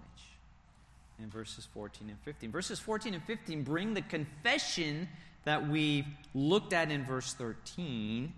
[1.18, 2.50] in verses 14 and 15.
[2.50, 5.08] Verses 14 and 15 bring the confession
[5.44, 8.32] that we looked at in verse 13.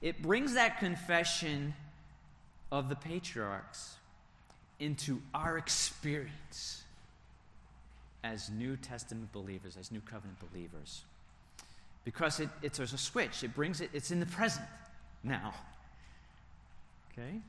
[0.00, 1.74] It brings that confession
[2.70, 3.96] of the patriarchs
[4.78, 6.82] into our experience
[8.22, 11.02] as New Testament believers, as New Covenant believers.
[12.04, 14.66] Because it, it's, there's a switch, it brings it, it's in the present
[15.22, 15.54] now.
[17.12, 17.40] Okay?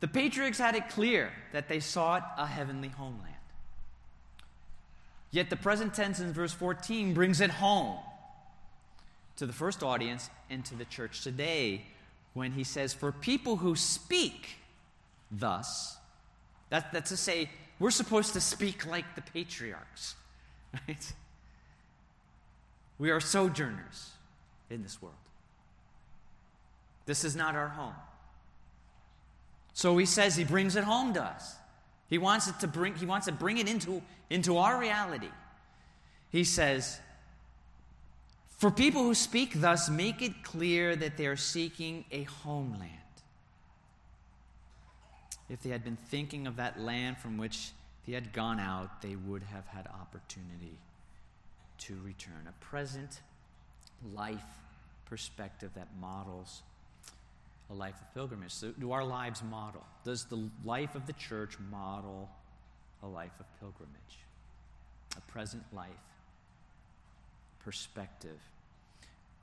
[0.00, 3.34] The patriarchs had it clear that they sought a heavenly homeland.
[5.30, 7.98] Yet the present tense in verse 14 brings it home
[9.36, 11.84] to the first audience and to the church today
[12.32, 14.56] when he says, For people who speak
[15.30, 15.96] thus,
[16.70, 20.14] that, that's to say, we're supposed to speak like the patriarchs,
[20.88, 21.12] right?
[22.98, 24.10] We are sojourners
[24.68, 25.14] in this world.
[27.06, 27.94] This is not our home.
[29.80, 31.56] So he says he brings it home to us.
[32.10, 35.30] He wants it to bring, he wants to bring it into, into our reality.
[36.28, 37.00] He says,
[38.58, 42.90] For people who speak thus, make it clear that they are seeking a homeland.
[45.48, 47.70] If they had been thinking of that land from which
[48.06, 50.76] they had gone out, they would have had opportunity
[51.78, 52.46] to return.
[52.46, 53.22] A present
[54.14, 54.44] life
[55.06, 56.60] perspective that models
[57.70, 58.52] a life of pilgrimage.
[58.52, 59.84] So do our lives model?
[60.04, 62.28] Does the life of the church model
[63.02, 64.18] a life of pilgrimage?
[65.16, 65.88] A present life
[67.64, 68.38] perspective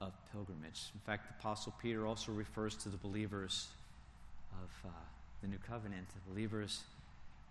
[0.02, 0.90] of pilgrimage.
[0.94, 3.68] In fact, the Apostle Peter also refers to the believers
[4.52, 4.94] of uh,
[5.42, 6.82] the New Covenant, the believers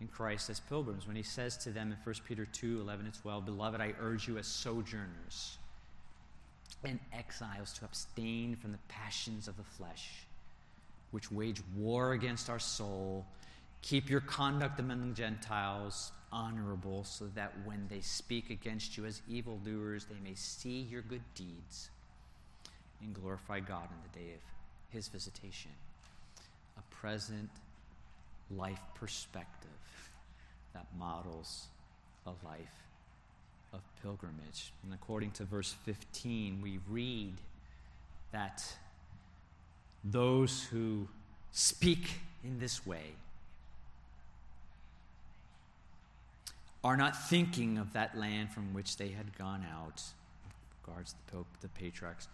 [0.01, 3.15] in Christ as pilgrims, when he says to them in 1 Peter 2 11 and
[3.15, 5.59] 12, Beloved, I urge you as sojourners
[6.85, 10.26] and exiles to abstain from the passions of the flesh
[11.11, 13.25] which wage war against our soul.
[13.83, 19.23] Keep your conduct among the Gentiles honorable, so that when they speak against you as
[19.29, 21.91] evildoers, they may see your good deeds
[23.01, 24.41] and glorify God in the day of
[24.91, 25.71] his visitation.
[26.79, 27.49] A present
[28.51, 29.71] life perspective
[30.75, 31.67] that models
[32.27, 32.85] a life
[33.73, 34.73] of pilgrimage.
[34.83, 37.35] And according to verse 15, we read
[38.33, 38.63] that
[40.11, 41.09] those who
[41.53, 43.15] speak in this way
[46.85, 50.03] are not thinking of that land from which they had gone out,
[50.87, 52.29] regards the Pope, the patriarchs.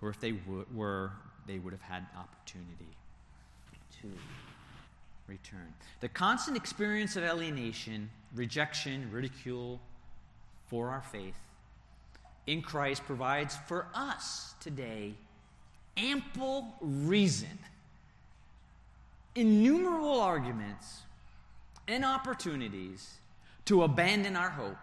[0.00, 1.12] For if they w- were,
[1.46, 2.96] they would have had opportunity
[4.00, 4.08] to
[5.28, 5.72] return.
[6.00, 9.80] The constant experience of alienation, rejection, ridicule
[10.66, 11.36] for our faith
[12.48, 15.14] in Christ provides for us today
[15.96, 17.58] ample reason,
[19.34, 21.02] innumerable arguments,
[21.88, 23.18] and opportunities
[23.64, 24.76] to abandon our hope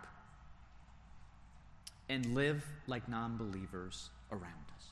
[2.07, 4.86] and live like non believers around us.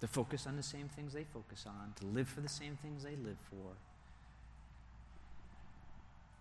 [0.00, 3.02] To focus on the same things they focus on, to live for the same things
[3.02, 3.72] they live for.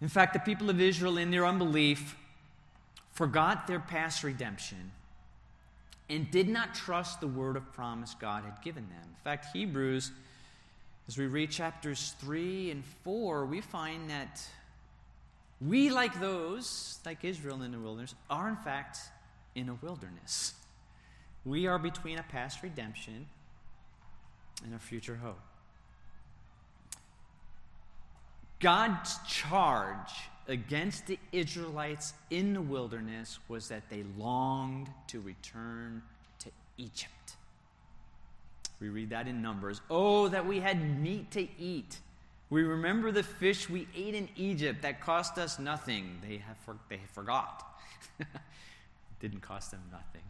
[0.02, 2.16] In fact, the people of Israel, in their unbelief,
[3.12, 4.92] forgot their past redemption
[6.10, 9.04] and did not trust the word of promise God had given them.
[9.04, 10.12] In fact, Hebrews,
[11.08, 14.42] as we read chapters 3 and 4, we find that
[15.62, 19.00] we, like those, like Israel in the wilderness, are in fact
[19.56, 20.54] in a wilderness.
[21.44, 23.28] We are between a past redemption
[24.64, 25.40] and a future hope.
[28.60, 30.12] God's charge
[30.48, 36.02] against the Israelites in the wilderness was that they longed to return
[36.40, 37.36] to Egypt.
[38.80, 39.82] We read that in Numbers.
[39.90, 42.00] Oh, that we had meat to eat.
[42.50, 46.20] We remember the fish we ate in Egypt that cost us nothing.
[46.28, 47.66] They, have for, they forgot.
[48.20, 48.28] it
[49.20, 50.22] didn't cost them nothing.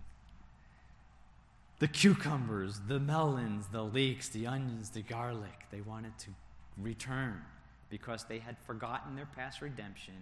[1.79, 6.29] The cucumbers, the melons, the leeks, the onions, the garlic, they wanted to
[6.77, 7.41] return
[7.89, 10.13] because they had forgotten their past redemption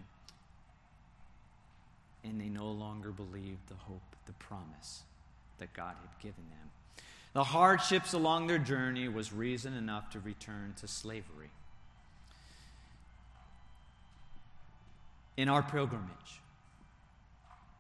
[2.24, 5.04] and they no longer believed the hope, the promise
[5.60, 6.70] that God had given them.
[7.34, 11.50] The hardships along their journey was reason enough to return to slavery.
[15.36, 16.42] In our pilgrimage,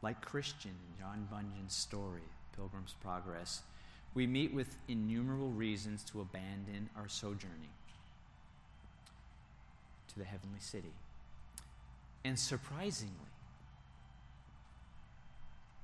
[0.02, 2.22] like Christian in John Bunyan's story,
[2.56, 3.62] Pilgrim's Progress,
[4.16, 7.70] we meet with innumerable reasons to abandon our sojourning
[10.14, 10.94] to the heavenly city.
[12.24, 13.14] And surprisingly,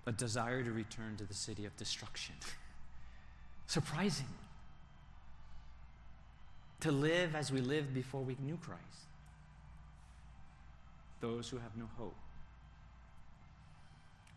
[0.06, 2.36] a desire to return to the city of destruction.
[3.70, 4.34] surprisingly.
[6.82, 8.82] To live as we lived before we knew Christ.
[11.22, 12.16] Those who have no hope.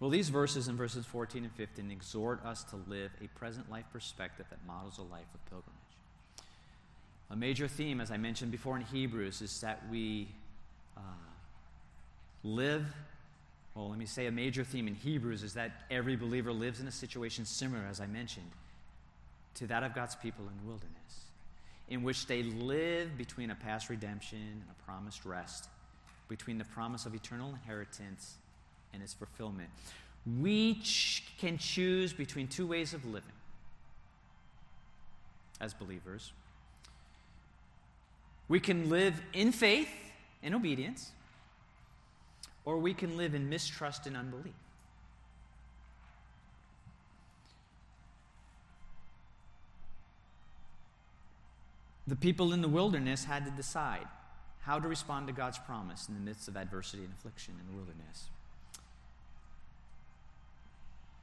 [0.01, 3.84] Well, these verses in verses 14 and 15 exhort us to live a present life
[3.93, 5.81] perspective that models a life of pilgrimage.
[7.32, 10.28] A major theme, as I mentioned before in Hebrews, is that we
[10.98, 11.00] uh,
[12.44, 12.84] live.
[13.74, 16.86] Well, let me say a major theme in Hebrews is that every believer lives in
[16.86, 18.50] a situation similar, as I mentioned,
[19.54, 21.24] to that of God's people in the wilderness,
[21.88, 25.70] in which they live between a past redemption and a promised rest,
[26.28, 28.34] between the promise of eternal inheritance
[28.92, 29.70] and its fulfillment.
[30.38, 33.32] We ch- can choose between two ways of living
[35.62, 36.32] as believers.
[38.53, 39.88] We can live in faith
[40.42, 41.11] and obedience,
[42.66, 44.53] or we can live in mistrust and unbelief.
[52.07, 54.07] The people in the wilderness had to decide
[54.61, 57.78] how to respond to God's promise in the midst of adversity and affliction in the
[57.78, 58.26] wilderness.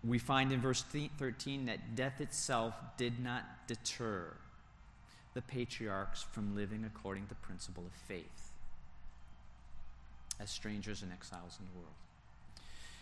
[0.04, 0.84] We find in verse
[1.20, 4.34] 13 that death itself did not deter
[5.34, 8.52] the patriarchs from living according to the principle of faith
[10.40, 11.94] as strangers and exiles in the world.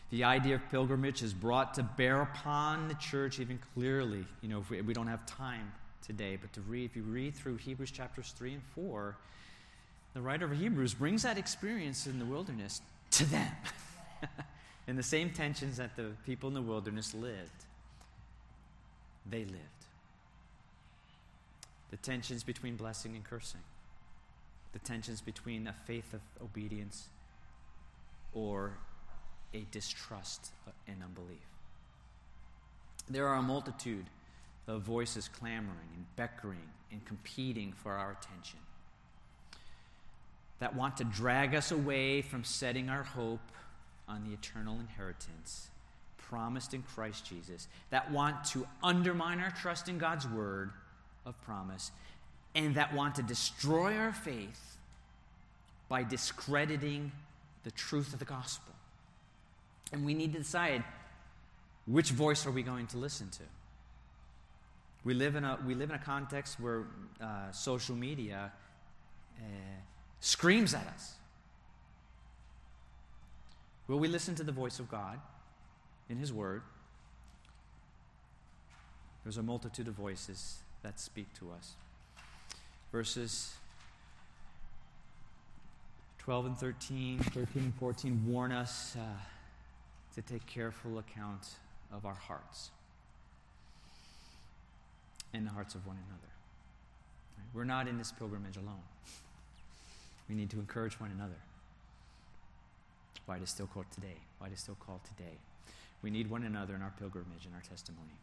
[0.10, 4.26] The idea of pilgrimage is brought to bear upon the church even clearly.
[4.42, 5.72] You know, we, we, don't have time
[6.06, 9.16] today, but to read, if you read through Hebrews chapters 3 and 4,
[10.14, 13.52] the writer of Hebrews brings that experience in the wilderness to them.
[14.88, 17.66] in the same tensions that the people in the wilderness lived,
[19.30, 19.77] they lived
[21.92, 23.62] the tensions between blessing and cursing,
[24.74, 27.08] the tensions between a faith of obedience
[28.34, 28.74] or
[29.54, 30.52] a distrust
[30.88, 31.40] and unbelief.
[33.10, 34.06] There are a multitude
[34.68, 38.60] of voices clamoring and beckering and competing for our attention
[40.60, 43.40] that want to drag us away from setting our hope
[44.08, 45.70] on the eternal inheritance
[46.18, 50.72] promised in Christ Jesus, that want to undermine our trust in God's word
[51.28, 51.92] of promise
[52.56, 54.78] and that want to destroy our faith
[55.90, 57.12] by discrediting
[57.64, 58.74] the truth of the gospel.
[59.92, 60.84] And we need to decide
[61.86, 63.44] which voice are we going to listen to?
[65.04, 66.84] We live in a, we live in a context where
[67.22, 68.52] uh, social media
[69.40, 69.44] uh,
[70.20, 71.14] screams at us.
[73.88, 75.20] Will we listen to the voice of God
[76.10, 76.62] in His Word?
[79.24, 81.74] There's a multitude of voices that speak to us.
[82.92, 83.54] Verses
[86.20, 89.04] 12 and 13, 13 and 14 warn us uh,
[90.16, 91.48] to take careful account
[91.94, 92.72] of our hearts
[95.34, 96.28] and the hearts of one another.
[97.54, 98.84] We're not in this pilgrimage alone.
[100.30, 101.38] We need to encourage one another.
[103.26, 104.18] Why it is still called today.
[104.40, 105.38] Why it is still called today.
[106.02, 108.14] We need one another in our pilgrimage and our testimony.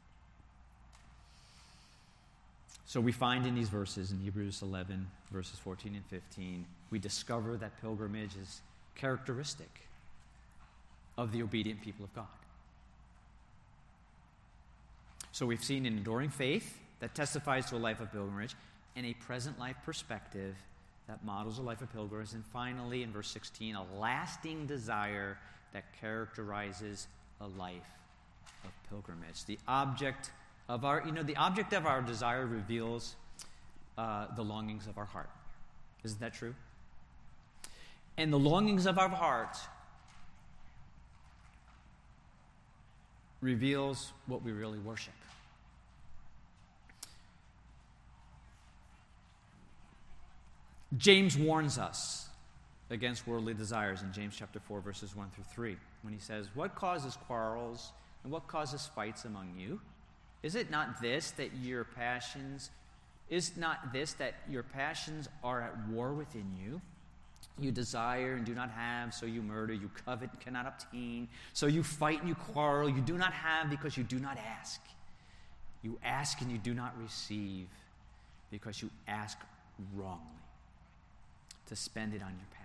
[2.87, 7.57] So we find in these verses, in Hebrews 11, verses 14 and 15, we discover
[7.57, 8.61] that pilgrimage is,
[8.95, 9.89] characteristic
[11.17, 12.27] of the obedient people of God.
[15.33, 18.55] So we've seen an enduring faith that testifies to a life of pilgrimage
[18.95, 20.55] and a present life perspective
[21.09, 22.33] that models a life of pilgrimage.
[22.33, 25.37] And finally, in verse 16, a lasting desire
[25.73, 27.09] that characterizes
[27.41, 27.83] a life
[28.65, 29.45] of pilgrimage.
[29.45, 30.31] The object
[30.69, 33.17] of our, you know, the object of our desire reveals
[33.99, 35.31] uh, the longings of our heart.
[36.05, 36.55] Isn't that true?
[38.17, 39.57] And the longings of our heart
[43.41, 45.13] reveals what we really worship.
[50.97, 52.29] James warns us
[52.89, 56.75] against worldly desires in James chapter 4 verses 1 through 3 when he says, "What
[56.75, 57.93] causes quarrels
[58.23, 59.81] and what causes fights among you?
[60.45, 62.71] Is it not this that your passions
[63.31, 66.83] is not this that your passions are at war within you?
[67.59, 69.73] You desire and do not have, so you murder.
[69.73, 71.29] You covet and cannot obtain.
[71.55, 72.91] So you fight and you quarrel.
[72.91, 74.83] You do not have because you do not ask.
[75.83, 77.67] You ask and you do not receive
[78.51, 79.39] because you ask
[79.95, 80.21] wrongly
[81.69, 82.64] to spend it on your passions.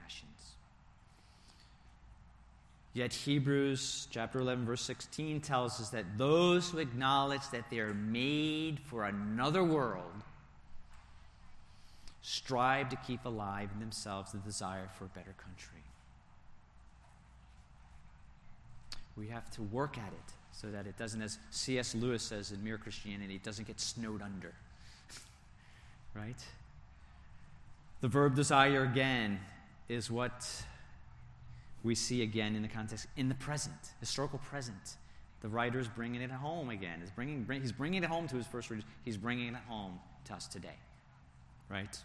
[2.93, 7.93] Yet Hebrews chapter 11 verse 16 tells us that those who acknowledge that they are
[7.93, 10.23] made for another world
[12.21, 15.81] strive to keep alive in themselves the desire for a better country.
[19.15, 21.95] We have to work at it so that it doesn't, as C.S.
[21.95, 24.53] Lewis says in Mere Christianity, it doesn't get snowed under.
[26.13, 26.41] right?
[28.01, 29.39] The verb desire again
[29.89, 30.47] is what
[31.83, 34.97] we see again in the context in the present, historical present.
[35.41, 36.99] The writer is bringing it home again.
[36.99, 38.85] He's bringing, bring, he's bringing it home to his first readers.
[39.05, 40.75] He's bringing it home to us today.
[41.69, 41.97] Right?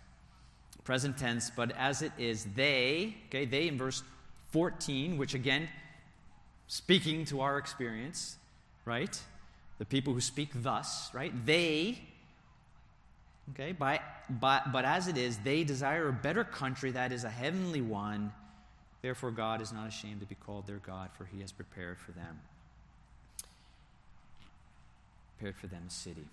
[0.84, 4.02] Present tense, but as it is, they, okay, they in verse
[4.52, 5.68] 14, which again,
[6.68, 8.36] speaking to our experience,
[8.84, 9.18] right?
[9.78, 11.32] The people who speak thus, right?
[11.44, 11.98] They,
[13.50, 17.30] okay, by, by, but as it is, they desire a better country that is a
[17.30, 18.32] heavenly one
[19.04, 22.12] Therefore, God is not ashamed to be called their God, for he has prepared for
[22.12, 22.40] them.
[25.36, 26.24] Prepared for them a city.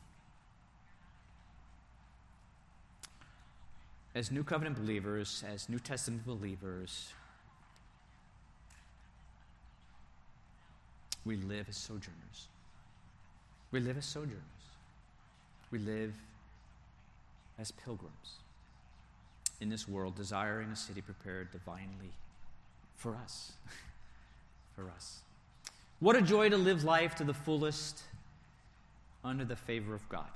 [4.16, 7.12] As New Covenant believers, as New Testament believers,
[11.26, 12.48] we live as sojourners.
[13.74, 14.40] We live as sojourners.
[15.72, 16.14] We live
[17.60, 18.38] as pilgrims
[19.60, 22.12] in this world, desiring a city prepared divinely
[23.02, 23.54] for us.
[24.76, 25.22] for us.
[26.00, 28.02] What a joy to live life to the fullest
[29.24, 30.30] under the favor of God.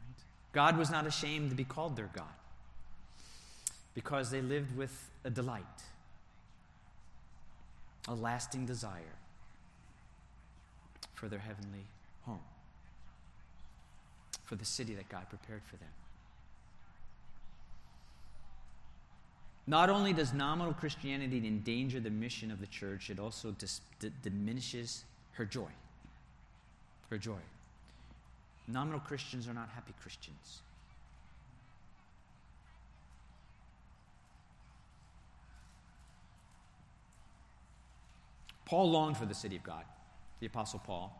[0.00, 0.24] Right?
[0.52, 2.24] God was not ashamed to be called their God
[3.94, 5.62] because they lived with a delight,
[8.08, 9.16] a lasting desire
[11.14, 11.86] for their heavenly
[12.22, 12.40] home,
[14.44, 15.88] for the city that God prepared for them.
[19.70, 24.10] Not only does nominal Christianity endanger the mission of the church, it also dis- d-
[24.20, 25.04] diminishes
[25.34, 25.70] her joy.
[27.08, 27.38] Her joy.
[28.66, 30.62] Nominal Christians are not happy Christians.
[38.64, 39.84] Paul longed for the city of God,
[40.40, 41.16] the Apostle Paul.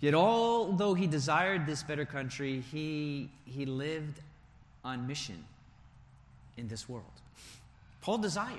[0.00, 4.22] Yet, although he desired this better country, he, he lived
[4.82, 5.44] on mission
[6.60, 7.04] in this world.
[8.02, 8.58] Paul desired.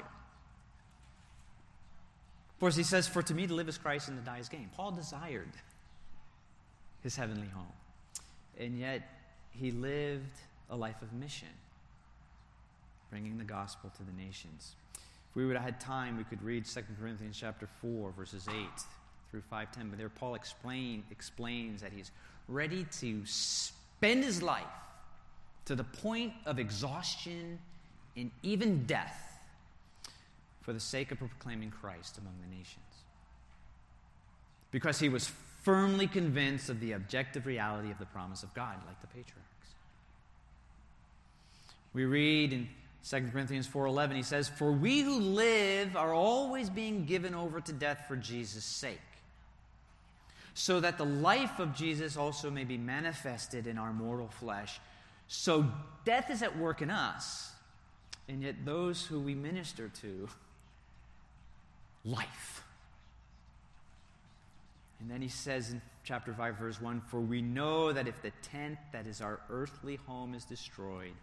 [2.49, 4.49] Of course, he says, For to me to live is Christ and to die is
[4.49, 4.70] gain.
[4.76, 5.52] Paul desired
[7.02, 7.66] his heavenly home.
[8.60, 9.08] And yet,
[9.52, 10.38] he lived
[10.70, 11.47] a life of mission,
[13.10, 14.76] bringing the gospel to the nations.
[15.30, 18.56] If we would have had time, we could read 2 Corinthians chapter 4, verses 8
[19.32, 19.89] through 510.
[19.89, 22.12] But there, Paul explain, explains that he's
[22.47, 24.64] ready to spend his life
[25.66, 27.60] to the point of exhaustion
[28.16, 29.39] in even death
[30.62, 32.78] for the sake of proclaiming Christ among the nations.
[34.72, 35.32] Because he was
[35.64, 39.76] firmly convinced of the objective reality of the promise of God, like the patriarchs.
[41.93, 42.70] We read in
[43.03, 47.74] 2 Corinthians 4:11 he says, "For we who live are always being given over to
[47.74, 49.01] death for Jesus' sake,
[50.53, 54.80] so that the life of Jesus also may be manifested in our mortal flesh.
[55.28, 55.72] So
[56.05, 57.53] death is at work in us,
[58.32, 60.29] and yet those who we minister to,
[62.05, 62.63] life.
[65.01, 68.32] And then he says in chapter 5, verse 1 For we know that if the
[68.41, 71.13] tent that is our earthly home is destroyed,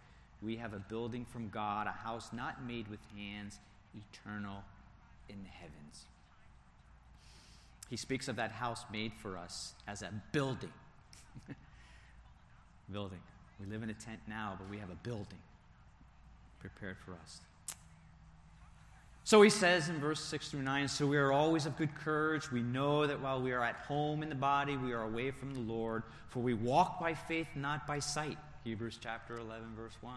[0.40, 3.59] We have a building from God, a house not made with hands,
[4.12, 4.62] eternal
[5.28, 6.04] in the heavens.
[7.90, 10.72] He speaks of that house made for us as a building.
[12.92, 13.18] building.
[13.59, 15.40] We live in a tent now, but we have a building
[16.61, 17.40] prepared for us.
[19.24, 22.50] So he says in verse 6 through 9 So we are always of good courage.
[22.50, 25.52] We know that while we are at home in the body, we are away from
[25.52, 28.38] the Lord, for we walk by faith, not by sight.
[28.64, 30.14] Hebrews chapter 11, verse 1.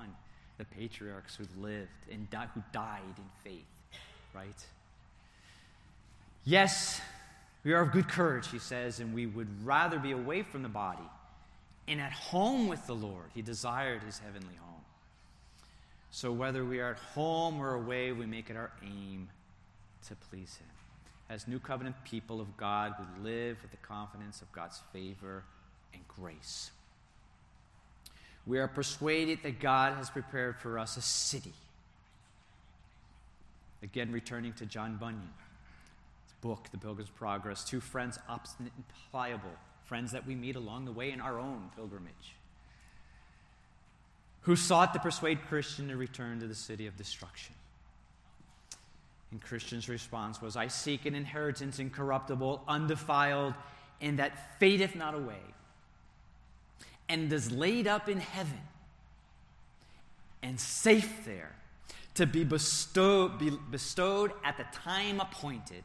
[0.58, 3.66] The patriarchs who lived and di- who died in faith,
[4.34, 4.66] right?
[6.46, 7.02] Yes,
[7.64, 10.70] we are of good courage, he says, and we would rather be away from the
[10.70, 11.04] body
[11.88, 13.26] and at home with the Lord.
[13.34, 14.71] He desired his heavenly home.
[16.12, 19.30] So whether we are at home or away, we make it our aim
[20.08, 20.68] to please him.
[21.30, 25.44] As new covenant people of God, we live with the confidence of God's favor
[25.94, 26.72] and grace.
[28.46, 31.54] We are persuaded that God has prepared for us a city.
[33.82, 35.30] Again, returning to John Bunyan's
[36.42, 39.54] book, The Pilgrim's Progress, two friends, obstinate and pliable,
[39.86, 42.36] friends that we meet along the way in our own pilgrimage,
[44.42, 47.54] who sought to persuade Christian to return to the city of destruction.
[49.32, 53.54] And Christian's response was, I seek an inheritance incorruptible, undefiled,
[54.02, 55.40] and that fadeth not away,
[57.08, 58.60] and is laid up in heaven,
[60.44, 61.56] and safe there,
[62.16, 65.84] to be bestowed, be bestowed at the time appointed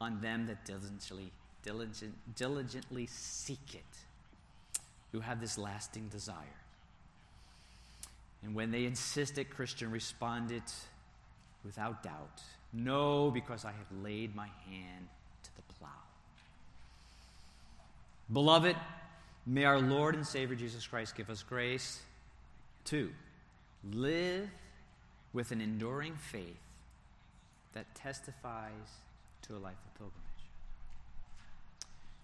[0.00, 1.32] on them that diligently,
[1.62, 4.80] diligent, diligently seek it,
[5.12, 6.65] who have this lasting desire.
[8.42, 10.62] And when they insisted, Christian responded
[11.64, 15.08] without doubt, No, because I have laid my hand
[15.42, 15.88] to the plow.
[18.32, 18.76] Beloved,
[19.46, 22.00] may our Lord and Savior Jesus Christ give us grace
[22.86, 23.10] to
[23.92, 24.48] live
[25.32, 26.56] with an enduring faith
[27.74, 28.72] that testifies
[29.42, 30.22] to a life of pilgrimage.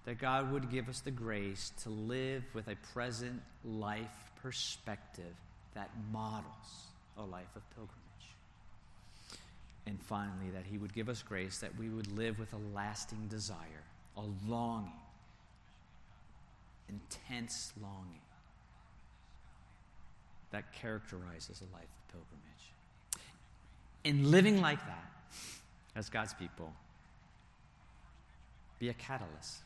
[0.04, 5.34] That God would give us the grace to live with a present life perspective
[5.74, 7.98] that models a life of pilgrimage.
[9.86, 13.26] And finally, that He would give us grace that we would live with a lasting
[13.28, 13.84] desire,
[14.16, 14.92] a longing,
[16.88, 18.20] intense longing
[20.50, 22.72] that characterizes a life of pilgrimage.
[24.04, 25.10] In living like that,
[25.96, 26.72] as God's people,
[28.78, 29.62] be a catalyst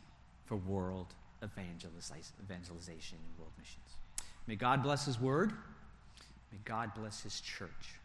[0.46, 1.06] for world
[1.42, 3.98] evangelization and world missions.
[4.46, 5.52] May God bless His word.
[6.52, 8.00] May God bless His church.